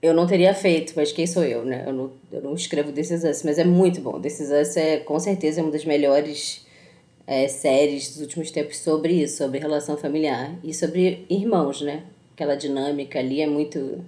Eu 0.02 0.14
não 0.14 0.28
teria 0.28 0.54
feito, 0.54 0.94
mas 0.96 1.12
quem 1.12 1.26
sou 1.26 1.44
eu, 1.44 1.66
né? 1.66 1.84
Eu 1.88 1.94
não, 1.94 2.12
eu 2.32 2.42
não 2.42 2.54
escrevo 2.54 2.92
This 2.92 3.12
Us, 3.24 3.44
mas 3.44 3.58
é 3.58 3.64
muito 3.64 4.02
bom. 4.02 4.20
This 4.20 4.40
Us 4.42 4.78
é, 4.78 4.98
com 4.98 5.20
certeza, 5.20 5.62
uma 5.62 5.72
das 5.72 5.86
melhores 5.86 6.63
é, 7.26 7.48
séries 7.48 8.10
dos 8.10 8.22
últimos 8.22 8.52
tempos 8.52 8.78
sobre 8.78 9.14
isso, 9.14 9.38
sobre 9.38 9.60
relação 9.60 9.98
familiar. 9.98 10.56
E 10.64 10.74
sobre 10.74 11.26
irmãos, 11.30 11.82
né? 11.82 12.04
Aquela 12.34 12.56
dinâmica 12.56 13.20
ali 13.20 13.42
é 13.42 13.48
muito... 13.48 14.04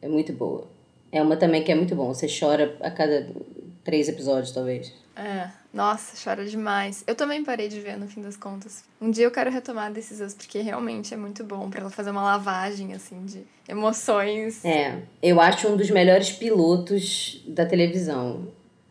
É 0.00 0.08
muito 0.08 0.32
boa. 0.32 0.66
É 1.12 1.22
uma 1.22 1.36
também 1.36 1.62
que 1.62 1.70
é 1.70 1.74
muito 1.74 1.94
bom. 1.94 2.12
Você 2.12 2.26
chora 2.26 2.76
a 2.80 2.90
cada 2.90 3.28
três 3.84 4.08
episódios, 4.08 4.50
talvez. 4.52 4.92
É, 5.14 5.48
nossa, 5.72 6.16
chora 6.22 6.44
demais. 6.44 7.04
Eu 7.06 7.14
também 7.14 7.44
parei 7.44 7.68
de 7.68 7.78
ver, 7.80 7.98
no 7.98 8.08
fim 8.08 8.22
das 8.22 8.36
contas. 8.36 8.82
Um 9.00 9.10
dia 9.10 9.24
eu 9.24 9.30
quero 9.30 9.50
retomar 9.50 9.92
decisões, 9.92 10.34
porque 10.34 10.60
realmente 10.60 11.12
é 11.12 11.16
muito 11.16 11.44
bom 11.44 11.68
para 11.68 11.80
ela 11.82 11.90
fazer 11.90 12.10
uma 12.10 12.22
lavagem, 12.22 12.94
assim, 12.94 13.24
de 13.26 13.42
emoções. 13.68 14.64
É, 14.64 14.98
eu 15.22 15.40
acho 15.40 15.68
um 15.68 15.76
dos 15.76 15.90
melhores 15.90 16.32
pilotos 16.32 17.42
da 17.46 17.66
televisão. 17.66 18.48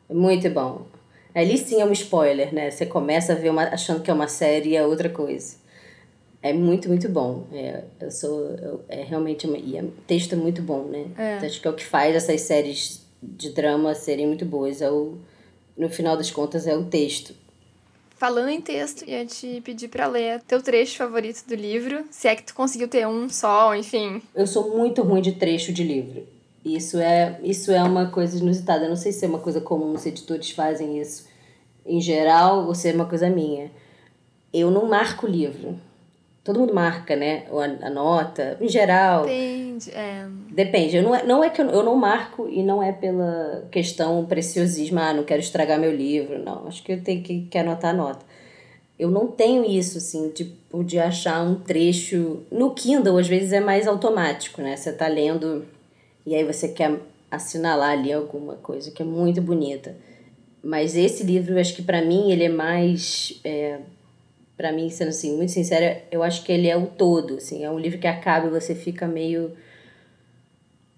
Muito 0.09 0.49
bom. 0.49 0.85
Ali 1.33 1.57
sim 1.57 1.81
é 1.81 1.85
um 1.85 1.91
spoiler, 1.91 2.53
né? 2.53 2.69
Você 2.69 2.85
começa 2.85 3.33
a 3.33 3.35
ver 3.35 3.49
uma, 3.49 3.63
achando 3.63 4.01
que 4.01 4.11
é 4.11 4.13
uma 4.13 4.27
série 4.27 4.71
e 4.71 4.75
é 4.75 4.85
outra 4.85 5.09
coisa. 5.09 5.55
É 6.41 6.51
muito, 6.51 6.87
muito 6.87 7.07
bom. 7.07 7.45
É, 7.53 7.83
eu 7.99 8.11
sou. 8.11 8.49
Eu, 8.55 8.83
é 8.89 9.03
realmente. 9.03 9.47
Uma, 9.47 9.57
e 9.57 9.77
é, 9.77 9.83
texto 10.07 10.33
é 10.33 10.35
muito 10.35 10.61
bom, 10.61 10.83
né? 10.85 11.05
É. 11.17 11.45
Acho 11.45 11.61
que 11.61 11.67
é 11.67 11.71
o 11.71 11.75
que 11.75 11.85
faz 11.85 12.15
essas 12.15 12.41
séries 12.41 13.05
de 13.21 13.51
drama 13.51 13.93
serem 13.93 14.27
muito 14.27 14.43
boas. 14.43 14.81
É 14.81 14.89
o 14.89 15.17
no 15.77 15.89
final 15.89 16.17
das 16.17 16.29
contas, 16.29 16.67
é 16.67 16.75
o 16.75 16.85
texto. 16.85 17.33
Falando 18.15 18.49
em 18.49 18.61
texto, 18.61 19.03
ia 19.09 19.25
te 19.25 19.61
pedir 19.61 19.87
para 19.87 20.05
ler 20.05 20.41
teu 20.41 20.61
trecho 20.61 20.95
favorito 20.95 21.43
do 21.47 21.55
livro, 21.55 22.05
se 22.11 22.27
é 22.27 22.35
que 22.35 22.43
tu 22.43 22.53
conseguiu 22.53 22.87
ter 22.87 23.07
um 23.07 23.27
só, 23.27 23.73
enfim. 23.73 24.21
Eu 24.35 24.45
sou 24.45 24.77
muito 24.77 25.01
ruim 25.01 25.23
de 25.23 25.31
trecho 25.31 25.73
de 25.73 25.83
livro. 25.83 26.27
Isso 26.63 26.99
é, 26.99 27.39
isso 27.43 27.71
é 27.71 27.81
uma 27.81 28.07
coisa 28.07 28.37
inusitada. 28.37 28.85
Eu 28.85 28.89
não 28.89 28.95
sei 28.95 29.11
se 29.11 29.25
é 29.25 29.27
uma 29.27 29.39
coisa 29.39 29.59
comum, 29.59 29.97
se 29.97 30.09
editores 30.09 30.51
fazem 30.51 30.99
isso 30.99 31.29
em 31.85 31.99
geral 31.99 32.67
ou 32.67 32.75
se 32.75 32.89
é 32.89 32.93
uma 32.93 33.05
coisa 33.05 33.29
minha. 33.29 33.71
Eu 34.53 34.69
não 34.69 34.85
marco 34.85 35.25
livro. 35.25 35.79
Todo 36.43 36.59
mundo 36.59 36.73
marca, 36.73 37.15
né? 37.15 37.45
A, 37.51 37.87
a 37.87 37.89
nota, 37.89 38.57
em 38.59 38.67
geral. 38.67 39.25
Depende, 39.25 39.91
é. 39.91 40.27
Depende. 40.51 40.97
Eu 40.97 41.03
não, 41.03 41.15
é, 41.15 41.23
não 41.23 41.43
é 41.43 41.49
que 41.49 41.61
eu, 41.61 41.69
eu 41.69 41.83
não 41.83 41.95
marco 41.95 42.49
e 42.49 42.63
não 42.63 42.81
é 42.81 42.91
pela 42.91 43.67
questão 43.69 44.25
preciosismo, 44.25 44.99
ah, 44.99 45.13
não 45.13 45.23
quero 45.23 45.39
estragar 45.39 45.79
meu 45.79 45.95
livro, 45.95 46.39
não. 46.43 46.67
Acho 46.67 46.83
que 46.83 46.93
eu 46.93 47.03
tenho 47.03 47.21
que, 47.21 47.41
que 47.41 47.57
anotar 47.57 47.91
a 47.91 47.97
nota. 47.97 48.25
Eu 48.97 49.09
não 49.09 49.27
tenho 49.27 49.65
isso, 49.65 49.97
assim, 49.97 50.29
tipo, 50.29 50.83
de 50.83 50.99
achar 50.99 51.41
um 51.43 51.55
trecho. 51.55 52.43
No 52.51 52.71
Kindle, 52.71 53.17
às 53.17 53.27
vezes, 53.27 53.53
é 53.53 53.59
mais 53.59 53.87
automático, 53.87 54.61
né? 54.61 54.75
Você 54.75 54.91
tá 54.91 55.07
lendo 55.07 55.65
e 56.25 56.35
aí 56.35 56.43
você 56.43 56.67
quer 56.67 56.99
assinalar 57.29 57.91
ali 57.91 58.11
alguma 58.11 58.55
coisa 58.55 58.91
que 58.91 59.01
é 59.01 59.05
muito 59.05 59.41
bonita. 59.41 59.95
Mas 60.63 60.95
esse 60.95 61.23
livro, 61.23 61.59
acho 61.59 61.75
que 61.75 61.81
para 61.81 62.01
mim, 62.01 62.31
ele 62.31 62.43
é 62.43 62.49
mais. 62.49 63.39
É, 63.43 63.79
para 64.55 64.71
mim, 64.71 64.89
sendo 64.91 65.07
assim, 65.07 65.35
muito 65.35 65.51
sincera, 65.51 66.03
eu 66.11 66.21
acho 66.21 66.43
que 66.43 66.51
ele 66.51 66.67
é 66.67 66.77
o 66.77 66.85
todo, 66.85 67.37
assim, 67.37 67.63
é 67.63 67.71
um 67.71 67.79
livro 67.79 67.97
que 67.97 68.05
acaba 68.05 68.45
e 68.45 68.51
você 68.51 68.75
fica 68.75 69.07
meio 69.07 69.53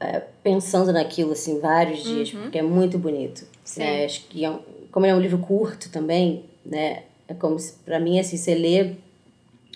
é, 0.02 0.22
pensando 0.44 0.92
naquilo, 0.92 1.32
assim, 1.32 1.62
vários 1.62 2.04
dias, 2.04 2.34
uhum. 2.34 2.42
porque 2.42 2.60
é 2.60 2.62
muito 2.62 3.00
bonito. 3.00 3.46
Né? 3.78 4.04
Acho 4.04 4.28
que, 4.28 4.44
é 4.44 4.52
um, 4.52 4.60
como 4.92 5.06
ele 5.06 5.14
é 5.14 5.16
um 5.16 5.22
livro 5.22 5.38
curto 5.38 5.90
também, 5.90 6.44
né, 6.66 7.04
é 7.26 7.34
como 7.34 7.58
se, 7.58 7.76
pra 7.86 8.02
mim, 8.02 8.20
assim, 8.20 8.36
você 8.36 8.54
lê, 8.54 8.96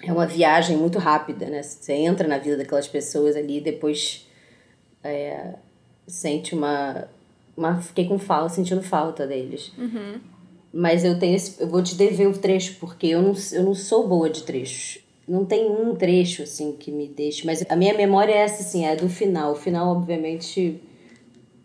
é 0.04 0.12
uma 0.12 0.28
viagem 0.28 0.76
muito 0.76 1.00
rápida, 1.00 1.46
né, 1.46 1.64
você 1.64 1.94
entra 1.94 2.28
na 2.28 2.38
vida 2.38 2.58
daquelas 2.58 2.90
pessoas 2.90 3.38
ali 3.38 3.60
e 3.60 3.62
depois 3.62 4.27
é, 5.04 5.54
sente 6.08 6.56
uma, 6.56 7.08
uma... 7.56 7.82
Fiquei 7.82 8.06
com 8.06 8.18
falta, 8.18 8.56
sentindo 8.56 8.82
falta 8.82 9.26
deles. 9.26 9.72
Uhum. 9.78 10.20
Mas 10.74 11.04
eu 11.04 11.18
tenho 11.18 11.36
esse, 11.36 11.62
eu 11.62 11.68
vou 11.68 11.82
te 11.82 11.96
dever 11.96 12.28
o 12.28 12.38
trecho, 12.38 12.76
porque 12.80 13.08
eu 13.08 13.22
não, 13.22 13.34
eu 13.52 13.64
não 13.64 13.74
sou 13.74 14.08
boa 14.08 14.30
de 14.30 14.44
trechos. 14.44 15.02
Não 15.28 15.46
tem 15.46 15.70
um 15.70 15.96
trecho, 15.96 16.44
assim, 16.44 16.72
que 16.74 16.92
me 16.92 17.08
deixe. 17.08 17.46
Mas 17.46 17.66
a 17.68 17.76
minha 17.76 17.94
memória 17.94 18.32
é 18.32 18.38
essa, 18.38 18.62
assim, 18.62 18.86
é 18.86 18.96
do 18.96 19.10
final. 19.10 19.54
O 19.54 19.56
final, 19.56 19.96
obviamente, 19.96 20.82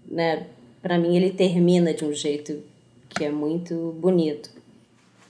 né, 0.06 0.46
pra 0.80 0.98
mim 0.98 1.16
ele 1.16 1.30
termina 1.30 1.94
de 1.94 2.04
um 2.04 2.12
jeito 2.12 2.62
que 3.08 3.24
é 3.24 3.30
muito 3.30 3.94
bonito. 4.00 4.50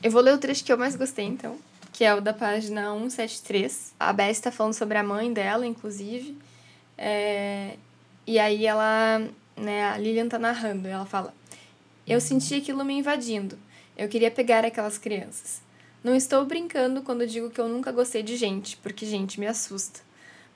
Eu 0.03 0.11
vou 0.11 0.23
ler 0.23 0.35
o 0.35 0.39
trecho 0.39 0.65
que 0.65 0.73
eu 0.73 0.79
mais 0.79 0.97
gostei, 0.97 1.25
então, 1.25 1.57
que 1.93 2.05
é 2.05 2.15
o 2.15 2.21
da 2.21 2.33
página 2.33 2.93
173. 2.93 3.95
A 3.99 4.13
Bess 4.13 4.39
está 4.39 4.51
falando 4.51 4.75
sobre 4.75 4.99
a 4.99 5.03
mãe 5.03 5.33
dela, 5.33 5.67
inclusive. 5.67 6.37
É... 6.97 7.75
E 8.27 8.39
aí 8.39 8.67
ela, 8.67 9.21
né, 9.57 9.85
a 9.85 9.99
Lilian 9.99 10.29
tá 10.29 10.39
narrando, 10.39 10.89
ela 10.89 11.05
fala: 11.05 11.35
Eu 12.07 12.21
senti 12.21 12.55
aquilo 12.55 12.85
me 12.85 12.95
invadindo. 12.95 13.59
Eu 13.97 14.09
queria 14.09 14.31
pegar 14.31 14.65
aquelas 14.65 14.97
crianças. 14.97 15.61
Não 16.03 16.15
estou 16.15 16.45
brincando 16.45 17.03
quando 17.03 17.27
digo 17.27 17.51
que 17.51 17.61
eu 17.61 17.69
nunca 17.69 17.93
gostei 17.93 18.23
de 18.23 18.37
gente, 18.37 18.77
porque 18.79 19.07
gente 19.07 19.39
me 19.39 19.47
assusta. 19.47 20.01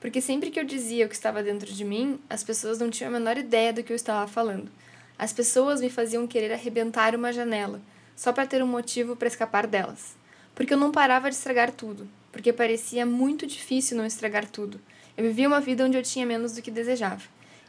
Porque 0.01 0.21
sempre 0.21 0.51
que 0.51 0.59
eu 0.59 0.65
dizia 0.65 1.07
o 1.07 1.09
que 1.09 1.15
estava 1.15 1.43
dentro 1.43 1.73
de 1.73 1.85
mim, 1.85 2.19
as 2.29 2.43
pessoas 2.43 2.79
não 2.79 2.91
tinham 2.91 3.11
a 3.11 3.19
menor 3.19 3.37
ideia 3.37 3.73
do 3.73 3.83
que 3.83 3.93
eu 3.93 3.97
estava 3.97 4.27
falando. 4.27 4.71
As 5.19 5.33
pessoas 5.33 5.81
me 5.81 5.89
faziam 5.89 6.27
querer 6.27 6.53
arrebentar 6.53 7.15
uma 7.15 7.33
janela, 7.33 7.81
só 8.15 8.33
para 8.33 8.47
ter 8.47 8.63
um 8.63 8.67
motivo 8.67 9.17
para 9.17 9.29
escapar 9.29 9.67
delas. 9.67 10.17
Porque 10.55 10.75
eu 10.75 10.79
não 10.79 10.93
parava 10.93 11.31
de 11.31 11.37
estragar 11.37 11.71
tudo, 11.71 12.09
porque 12.31 12.53
parecia 12.53 13.07
muito 13.07 13.47
difícil 13.47 13.97
não 13.97 14.05
estragar 14.05 14.49
tudo. 14.49 14.81
Eu 15.17 15.25
vivia 15.25 15.49
uma 15.49 15.61
vida 15.61 15.85
onde 15.85 15.97
eu 15.97 16.03
tinha 16.03 16.27
menos 16.27 16.53
do 16.53 16.63
que 16.63 16.71
desejava. 16.71 17.23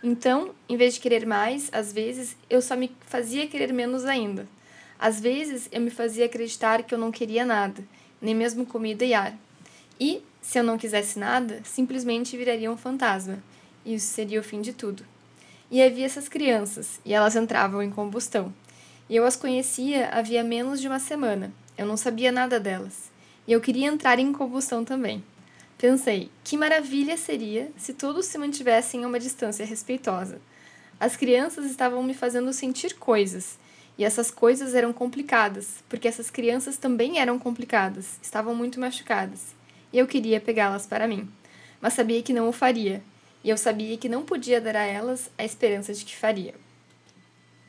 Então, 0.04 0.52
em 0.70 0.78
vez 0.78 0.94
de 0.94 1.00
querer 1.00 1.26
mais, 1.26 1.70
às 1.72 1.92
vezes, 1.92 2.38
eu 2.50 2.62
só 2.62 2.76
me 2.76 2.92
fazia 3.08 3.48
querer 3.48 3.74
menos 3.74 4.06
ainda. 4.06 4.48
Às 5.00 5.20
vezes 5.20 5.68
eu 5.72 5.82
me 5.82 5.90
fazia 5.90 6.26
acreditar 6.26 6.84
que 6.84 6.94
eu 6.94 6.98
não 7.00 7.12
queria 7.12 7.46
nada, 7.46 7.84
nem 8.22 8.36
mesmo 8.36 8.66
comida 8.66 9.06
e 9.06 9.14
ar. 9.14 9.36
E, 10.00 10.22
se 10.42 10.60
eu 10.60 10.64
não 10.64 10.78
quisesse 10.78 11.18
nada, 11.18 11.62
simplesmente 11.64 12.38
viraria 12.38 12.72
um 12.72 12.78
fantasma, 12.78 13.42
isso 13.86 14.08
seria 14.08 14.40
o 14.40 14.44
fim 14.44 14.62
de 14.62 14.74
tudo. 14.74 15.04
E 15.70 15.82
havia 15.82 16.06
essas 16.06 16.30
crianças, 16.30 17.00
e 17.04 17.14
elas 17.14 17.36
entravam 17.36 17.82
em 17.82 17.90
combustão. 17.90 18.54
E 19.10 19.16
eu 19.16 19.26
as 19.26 19.36
conhecia 19.36 20.10
havia 20.10 20.44
menos 20.44 20.80
de 20.80 20.88
uma 20.88 21.00
semana. 21.00 21.52
Eu 21.78 21.86
não 21.86 21.98
sabia 21.98 22.32
nada 22.32 22.60
delas. 22.60 23.12
E 23.48 23.52
eu 23.52 23.62
queria 23.62 23.88
entrar 23.88 24.20
em 24.20 24.34
combustão 24.34 24.84
também. 24.84 25.24
Pensei, 25.78 26.32
que 26.44 26.58
maravilha 26.58 27.16
seria 27.18 27.70
se 27.78 27.94
todos 27.94 28.26
se 28.26 28.38
mantivessem 28.40 29.04
a 29.04 29.08
uma 29.08 29.20
distância 29.20 29.64
respeitosa. 29.64 30.42
As 31.00 31.16
crianças 31.16 31.66
estavam 31.66 32.02
me 32.02 32.16
fazendo 32.16 32.52
sentir 32.52 32.96
coisas, 32.96 33.60
e 33.96 34.04
essas 34.04 34.32
coisas 34.32 34.74
eram 34.74 34.92
complicadas, 34.92 35.84
porque 35.88 36.08
essas 36.08 36.32
crianças 36.32 36.78
também 36.78 37.20
eram 37.20 37.38
complicadas, 37.38 38.18
estavam 38.24 38.56
muito 38.56 38.80
machucadas. 38.80 39.56
E 39.94 40.00
eu 40.00 40.08
queria 40.08 40.42
pegá-las 40.42 40.88
para 40.88 41.08
mim, 41.08 41.30
mas 41.80 41.94
sabia 41.94 42.24
que 42.24 42.34
não 42.34 42.50
o 42.50 42.52
faria, 42.52 43.04
e 43.44 43.50
eu 43.52 43.58
sabia 43.58 43.98
que 44.00 44.10
não 44.10 44.24
podia 44.24 44.60
dar 44.60 44.76
a 44.76 44.84
elas 44.84 45.30
a 45.38 45.46
esperança 45.46 45.94
de 45.94 46.04
que 46.04 46.16
faria. 46.16 46.56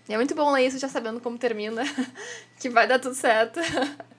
E 0.08 0.14
é 0.14 0.16
muito 0.16 0.34
bom 0.34 0.50
ler 0.50 0.66
isso 0.66 0.78
já 0.78 0.88
sabendo 0.88 1.20
como 1.20 1.36
termina, 1.36 1.82
que 2.58 2.70
vai 2.70 2.88
dar 2.88 2.98
tudo 2.98 3.14
certo. 3.14 3.60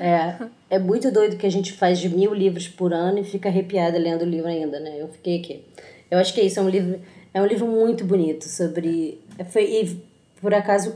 É, 0.00 0.36
é 0.70 0.78
muito 0.78 1.10
doido 1.10 1.36
que 1.36 1.44
a 1.44 1.50
gente 1.50 1.72
faz 1.72 1.98
de 1.98 2.08
mil 2.08 2.32
livros 2.32 2.68
por 2.68 2.92
ano 2.92 3.18
e 3.18 3.24
fica 3.24 3.48
arrepiada 3.48 3.98
lendo 3.98 4.22
o 4.22 4.24
livro 4.24 4.46
ainda, 4.46 4.78
né? 4.78 4.94
Eu 4.96 5.08
fiquei 5.08 5.40
aqui. 5.40 5.64
Eu 6.08 6.18
acho 6.18 6.32
que 6.32 6.40
é 6.40 6.44
isso, 6.44 6.60
é 6.60 6.62
um 6.62 6.68
livro, 6.68 7.00
é 7.34 7.42
um 7.42 7.46
livro 7.46 7.66
muito 7.66 8.04
bonito 8.04 8.44
sobre. 8.44 9.20
Foi, 9.50 10.00
por 10.40 10.54
acaso, 10.54 10.94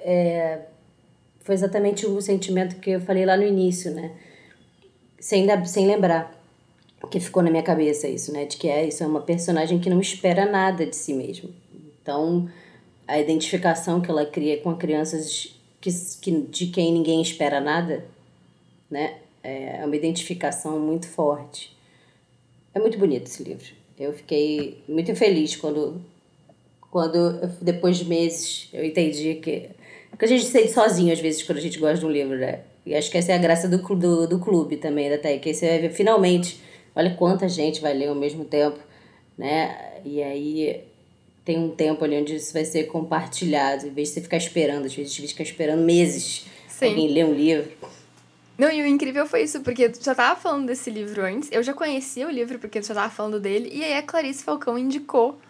é, 0.00 0.62
foi 1.38 1.54
exatamente 1.54 2.06
o 2.06 2.20
sentimento 2.20 2.80
que 2.80 2.90
eu 2.90 3.00
falei 3.00 3.24
lá 3.24 3.36
no 3.36 3.44
início, 3.44 3.92
né? 3.94 4.10
Sem, 5.20 5.46
sem 5.66 5.86
lembrar 5.86 6.40
que 7.10 7.18
ficou 7.18 7.42
na 7.42 7.50
minha 7.50 7.62
cabeça 7.62 8.08
isso, 8.08 8.32
né? 8.32 8.44
De 8.44 8.56
que 8.56 8.68
é 8.68 8.86
isso 8.86 9.02
é 9.02 9.06
uma 9.06 9.20
personagem 9.20 9.78
que 9.78 9.90
não 9.90 10.00
espera 10.00 10.46
nada 10.46 10.86
de 10.86 10.94
si 10.94 11.12
mesmo. 11.12 11.50
Então, 12.00 12.48
a 13.06 13.18
identificação 13.18 14.00
que 14.00 14.10
ela 14.10 14.24
cria 14.24 14.58
com 14.58 14.74
crianças 14.76 15.59
que, 15.80 15.90
que, 16.20 16.30
de 16.42 16.66
quem 16.66 16.92
ninguém 16.92 17.22
espera 17.22 17.60
nada, 17.60 18.04
né? 18.90 19.18
É 19.42 19.82
uma 19.84 19.96
identificação 19.96 20.78
muito 20.78 21.08
forte. 21.08 21.74
É 22.74 22.78
muito 22.78 22.98
bonito 22.98 23.26
esse 23.26 23.42
livro. 23.42 23.66
Eu 23.98 24.12
fiquei 24.12 24.82
muito 24.86 25.14
feliz 25.16 25.56
quando, 25.56 26.00
quando 26.90 27.40
depois 27.60 27.96
de 27.96 28.04
meses, 28.04 28.68
eu 28.72 28.84
entendi 28.84 29.36
que. 29.36 29.70
Porque 30.10 30.24
a 30.24 30.28
gente 30.28 30.44
se 30.44 30.50
sente 30.50 30.72
sozinho 30.72 31.12
às 31.12 31.20
vezes 31.20 31.42
quando 31.42 31.58
a 31.58 31.62
gente 31.62 31.78
gosta 31.78 31.98
de 31.98 32.06
um 32.06 32.10
livro, 32.10 32.36
né? 32.36 32.60
E 32.84 32.94
acho 32.94 33.10
que 33.10 33.16
essa 33.16 33.32
é 33.32 33.34
a 33.34 33.38
graça 33.38 33.68
do, 33.68 33.78
do, 33.78 34.26
do 34.26 34.38
clube 34.38 34.76
também, 34.76 35.08
da 35.08 35.16
Tech. 35.16 35.40
Que 35.40 35.54
você 35.54 35.68
vai 35.68 35.78
ver 35.78 35.90
finalmente, 35.90 36.60
olha 36.94 37.14
quanta 37.14 37.48
gente 37.48 37.80
vai 37.80 37.94
ler 37.94 38.08
ao 38.08 38.14
mesmo 38.14 38.44
tempo, 38.44 38.78
né? 39.38 40.00
E 40.04 40.22
aí 40.22 40.84
tem 41.50 41.58
um 41.58 41.70
tempo 41.70 42.04
ali 42.04 42.16
onde 42.16 42.36
isso 42.36 42.52
vai 42.52 42.64
ser 42.64 42.84
compartilhado, 42.84 43.88
em 43.88 43.90
vez 43.90 44.08
de 44.08 44.14
você 44.14 44.20
ficar 44.20 44.36
esperando, 44.36 44.86
às 44.86 44.94
vezes 44.94 45.12
gente 45.12 45.32
fica 45.32 45.42
esperando 45.42 45.82
meses 45.82 46.46
Sim. 46.68 46.90
alguém 46.90 47.12
ler 47.12 47.24
um 47.24 47.34
livro. 47.34 47.72
Não, 48.56 48.70
e 48.70 48.80
o 48.80 48.86
incrível 48.86 49.26
foi 49.26 49.42
isso, 49.42 49.60
porque 49.62 49.88
tu 49.88 50.04
já 50.04 50.14
tava 50.14 50.38
falando 50.38 50.66
desse 50.66 50.90
livro 50.90 51.22
antes, 51.24 51.48
eu 51.50 51.60
já 51.60 51.74
conhecia 51.74 52.28
o 52.28 52.30
livro 52.30 52.60
porque 52.60 52.80
tu 52.80 52.86
já 52.86 52.94
tava 52.94 53.10
falando 53.10 53.40
dele, 53.40 53.68
e 53.72 53.82
aí 53.82 53.94
a 53.94 54.02
Clarice 54.02 54.44
Falcão 54.44 54.78
indicou. 54.78 55.40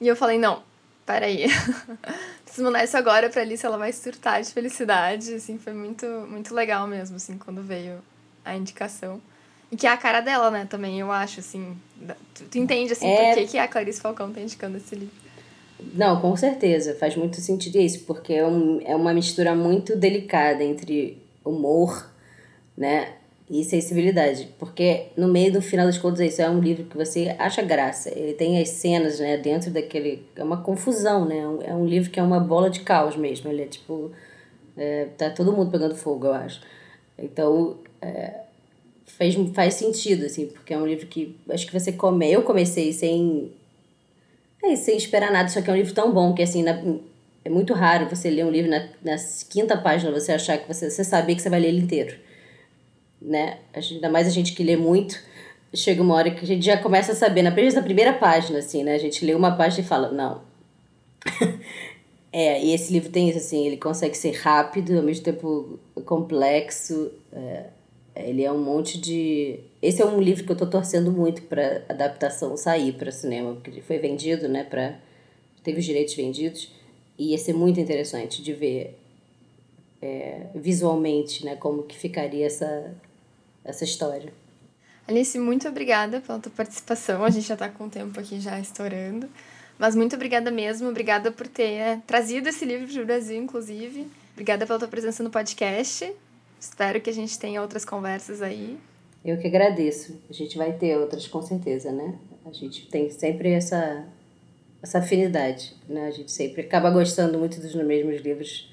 E 0.00 0.08
eu 0.08 0.16
falei, 0.16 0.38
não, 0.38 0.64
peraí. 1.06 1.46
Preciso 2.42 2.64
mandar 2.64 2.82
isso 2.82 2.96
agora 2.96 3.30
pra 3.30 3.42
Alice, 3.42 3.64
ela 3.64 3.78
vai 3.78 3.92
surtar 3.92 4.42
de 4.42 4.50
felicidade, 4.50 5.34
assim, 5.34 5.58
foi 5.58 5.74
muito, 5.74 6.06
muito 6.28 6.52
legal 6.52 6.88
mesmo, 6.88 7.16
assim, 7.16 7.38
quando 7.38 7.62
veio 7.62 8.02
a 8.44 8.56
indicação. 8.56 9.20
E 9.70 9.76
que 9.76 9.86
é 9.86 9.90
a 9.90 9.96
cara 9.96 10.20
dela, 10.20 10.50
né, 10.50 10.66
também, 10.68 10.98
eu 10.98 11.12
acho, 11.12 11.38
assim. 11.38 11.76
Tu, 12.34 12.44
tu 12.50 12.58
entende, 12.58 12.92
assim, 12.92 13.06
é... 13.06 13.34
por 13.34 13.40
que, 13.40 13.48
que 13.52 13.58
a 13.58 13.68
Clarice 13.68 14.00
Falcão 14.00 14.32
tá 14.32 14.40
indicando 14.40 14.78
esse 14.78 14.94
livro. 14.96 15.19
Não, 15.94 16.20
com 16.20 16.36
certeza, 16.36 16.94
faz 16.94 17.16
muito 17.16 17.40
sentido 17.40 17.78
isso, 17.78 18.04
porque 18.06 18.34
é, 18.34 18.46
um, 18.46 18.80
é 18.84 18.94
uma 18.94 19.12
mistura 19.14 19.54
muito 19.54 19.96
delicada 19.96 20.62
entre 20.62 21.18
humor 21.44 22.10
né? 22.80 23.12
E 23.48 23.64
sensibilidade, 23.64 24.48
porque 24.60 25.08
no 25.16 25.26
meio 25.26 25.52
do 25.52 25.60
final 25.60 25.84
das 25.84 25.98
contas 25.98 26.20
isso 26.20 26.40
é 26.40 26.48
um 26.48 26.60
livro 26.60 26.84
que 26.84 26.96
você 26.96 27.34
acha 27.36 27.60
graça. 27.60 28.08
Ele 28.16 28.32
tem 28.32 28.60
as 28.62 28.68
cenas, 28.68 29.18
né, 29.18 29.36
dentro 29.36 29.72
daquele 29.72 30.24
é 30.36 30.44
uma 30.44 30.62
confusão, 30.62 31.24
né? 31.26 31.40
É 31.64 31.74
um 31.74 31.84
livro 31.84 32.10
que 32.10 32.20
é 32.20 32.22
uma 32.22 32.38
bola 32.38 32.70
de 32.70 32.80
caos 32.80 33.16
mesmo. 33.16 33.50
Ele 33.50 33.62
é 33.62 33.66
tipo 33.66 34.12
é, 34.76 35.06
tá 35.18 35.30
todo 35.30 35.52
mundo 35.52 35.70
pegando 35.70 35.96
fogo, 35.96 36.26
eu 36.26 36.32
acho. 36.32 36.62
Então 37.18 37.78
é, 38.00 38.34
faz, 39.04 39.34
faz 39.52 39.74
sentido 39.74 40.26
assim, 40.26 40.46
porque 40.46 40.72
é 40.72 40.78
um 40.78 40.86
livro 40.86 41.08
que 41.08 41.36
acho 41.50 41.66
que 41.66 41.72
você 41.72 41.90
come. 41.90 42.30
Eu 42.30 42.42
comecei 42.42 42.92
sem 42.92 43.50
é, 44.62 44.76
sem 44.76 44.96
esperar 44.96 45.30
nada, 45.32 45.48
só 45.48 45.60
que 45.60 45.70
é 45.70 45.72
um 45.72 45.76
livro 45.76 45.94
tão 45.94 46.12
bom 46.12 46.34
que 46.34 46.42
assim 46.42 46.62
na, 46.62 46.82
é 47.44 47.50
muito 47.50 47.72
raro 47.72 48.08
você 48.08 48.30
ler 48.30 48.44
um 48.44 48.50
livro 48.50 48.70
na, 48.70 48.88
na 49.02 49.16
quinta 49.48 49.76
página 49.76 50.12
você 50.12 50.32
achar 50.32 50.58
que 50.58 50.66
você 50.66 50.90
você 50.90 51.34
que 51.34 51.42
você 51.42 51.50
vai 51.50 51.60
ler 51.60 51.68
ele 51.68 51.80
inteiro 51.80 52.14
né? 53.20 53.58
Ainda 53.74 54.08
mais 54.08 54.26
a 54.26 54.30
gente 54.30 54.54
que 54.54 54.62
lê 54.62 54.76
muito, 54.76 55.20
chega 55.74 56.02
uma 56.02 56.14
hora 56.14 56.30
que 56.30 56.44
a 56.44 56.46
gente 56.46 56.64
já 56.64 56.76
começa 56.76 57.12
a 57.12 57.14
saber, 57.14 57.42
na 57.42 57.52
primeira 57.52 58.12
página, 58.12 58.58
assim, 58.58 58.82
né? 58.82 58.94
A 58.94 58.98
gente 58.98 59.24
lê 59.24 59.34
uma 59.34 59.56
página 59.56 59.84
e 59.84 59.88
fala, 59.88 60.10
não. 60.10 60.42
é, 62.32 62.64
e 62.64 62.72
esse 62.72 62.92
livro 62.92 63.10
tem 63.10 63.28
isso, 63.28 63.38
assim, 63.38 63.66
ele 63.66 63.76
consegue 63.76 64.16
ser 64.16 64.32
rápido, 64.32 64.96
ao 64.96 65.02
mesmo 65.02 65.24
tempo 65.24 65.78
complexo. 66.04 67.12
É, 67.32 67.64
ele 68.14 68.42
é 68.42 68.52
um 68.52 68.62
monte 68.62 68.98
de. 68.98 69.60
Esse 69.80 70.02
é 70.02 70.06
um 70.06 70.20
livro 70.20 70.44
que 70.44 70.52
eu 70.52 70.56
tô 70.56 70.66
torcendo 70.66 71.10
muito 71.10 71.42
para 71.42 71.84
adaptação 71.88 72.56
sair 72.56 72.92
para 72.92 73.10
cinema, 73.10 73.54
porque 73.54 73.70
ele 73.70 73.82
foi 73.82 73.98
vendido, 73.98 74.48
né? 74.48 74.64
Pra... 74.64 74.98
Teve 75.62 75.80
os 75.80 75.84
direitos 75.84 76.14
vendidos. 76.14 76.72
E 77.18 77.32
ia 77.32 77.38
ser 77.38 77.52
muito 77.52 77.78
interessante 77.78 78.42
de 78.42 78.52
ver 78.52 78.98
é, 80.00 80.46
visualmente, 80.54 81.44
né? 81.44 81.56
Como 81.56 81.82
que 81.82 81.96
ficaria 81.96 82.46
essa, 82.46 82.94
essa 83.64 83.84
história. 83.84 84.32
Alice, 85.06 85.38
muito 85.38 85.68
obrigada 85.68 86.20
pela 86.20 86.38
tua 86.38 86.52
participação. 86.52 87.24
A 87.24 87.30
gente 87.30 87.46
já 87.46 87.54
está 87.54 87.68
com 87.68 87.86
o 87.86 87.90
tempo 87.90 88.18
aqui 88.18 88.40
já 88.40 88.58
estourando. 88.58 89.28
Mas 89.78 89.94
muito 89.94 90.14
obrigada 90.14 90.50
mesmo. 90.50 90.88
Obrigada 90.88 91.30
por 91.30 91.46
ter 91.46 91.72
é, 91.72 92.02
trazido 92.06 92.48
esse 92.48 92.64
livro 92.64 92.86
para 92.92 93.02
o 93.02 93.06
Brasil, 93.06 93.36
inclusive. 93.36 94.06
Obrigada 94.32 94.66
pela 94.66 94.78
tua 94.78 94.88
presença 94.88 95.22
no 95.22 95.30
podcast. 95.30 96.12
Espero 96.60 97.00
que 97.00 97.08
a 97.08 97.12
gente 97.12 97.38
tenha 97.38 97.62
outras 97.62 97.84
conversas 97.84 98.42
aí. 98.42 98.78
Eu 99.24 99.38
que 99.38 99.46
agradeço. 99.46 100.20
A 100.28 100.32
gente 100.32 100.56
vai 100.58 100.72
ter 100.72 100.96
outras 100.98 101.26
com 101.26 101.40
certeza, 101.40 101.90
né? 101.90 102.14
A 102.44 102.52
gente 102.52 102.86
tem 102.88 103.10
sempre 103.10 103.50
essa, 103.50 104.06
essa 104.82 104.98
afinidade, 104.98 105.74
né? 105.88 106.06
A 106.06 106.10
gente 106.10 106.30
sempre 106.30 106.60
acaba 106.60 106.90
gostando 106.90 107.38
muito 107.38 107.60
dos 107.60 107.74
mesmos 107.74 108.20
livros 108.20 108.70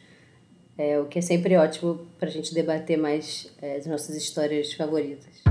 é, 0.78 1.00
o 1.00 1.06
que 1.06 1.17
é 1.17 1.21
sempre 1.21 1.58
ótimo 1.58 2.06
para 2.19 2.30
a 2.30 2.32
gente 2.32 2.54
debater 2.54 2.97
mais 2.97 3.52
é, 3.62 3.78
as 3.78 3.88
nossas 3.88 4.15
histórias 4.15 4.73
favoritas. 4.73 5.41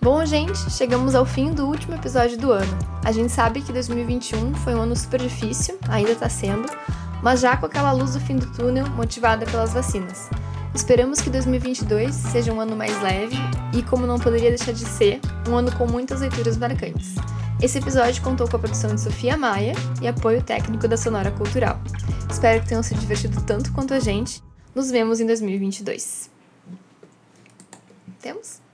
Bom, 0.00 0.24
gente, 0.24 0.70
chegamos 0.70 1.16
ao 1.16 1.26
fim 1.26 1.52
do 1.52 1.66
último 1.66 1.96
episódio 1.96 2.38
do 2.38 2.52
ano. 2.52 2.78
A 3.04 3.10
gente 3.10 3.32
sabe 3.32 3.60
que 3.60 3.72
2021 3.72 4.54
foi 4.54 4.72
um 4.76 4.82
ano 4.82 4.94
super 4.94 5.20
difícil, 5.20 5.76
ainda 5.88 6.12
está 6.12 6.28
sendo, 6.28 6.68
mas 7.20 7.40
já 7.40 7.56
com 7.56 7.66
aquela 7.66 7.90
luz 7.90 8.12
do 8.12 8.20
fim 8.20 8.36
do 8.36 8.46
túnel 8.52 8.88
motivada 8.90 9.44
pelas 9.44 9.72
vacinas. 9.72 10.30
Esperamos 10.72 11.20
que 11.20 11.28
2022 11.28 12.14
seja 12.14 12.52
um 12.52 12.60
ano 12.60 12.76
mais 12.76 13.02
leve 13.02 13.36
e, 13.74 13.82
como 13.82 14.06
não 14.06 14.20
poderia 14.20 14.50
deixar 14.50 14.70
de 14.70 14.86
ser, 14.86 15.20
um 15.48 15.56
ano 15.56 15.76
com 15.76 15.84
muitas 15.84 16.20
leituras 16.20 16.56
marcantes. 16.56 17.16
Esse 17.60 17.78
episódio 17.78 18.22
contou 18.22 18.48
com 18.48 18.54
a 18.54 18.60
produção 18.60 18.94
de 18.94 19.00
Sofia 19.00 19.36
Maia 19.36 19.72
e 20.00 20.06
apoio 20.06 20.40
técnico 20.40 20.86
da 20.86 20.96
Sonora 20.96 21.32
Cultural. 21.32 21.76
Espero 22.30 22.62
que 22.62 22.68
tenham 22.68 22.84
se 22.84 22.94
divertido 22.94 23.42
tanto 23.42 23.72
quanto 23.72 23.92
a 23.94 23.98
gente. 23.98 24.44
Nos 24.76 24.92
vemos 24.92 25.18
em 25.18 25.26
2022. 25.26 26.30
Temos? 28.20 28.67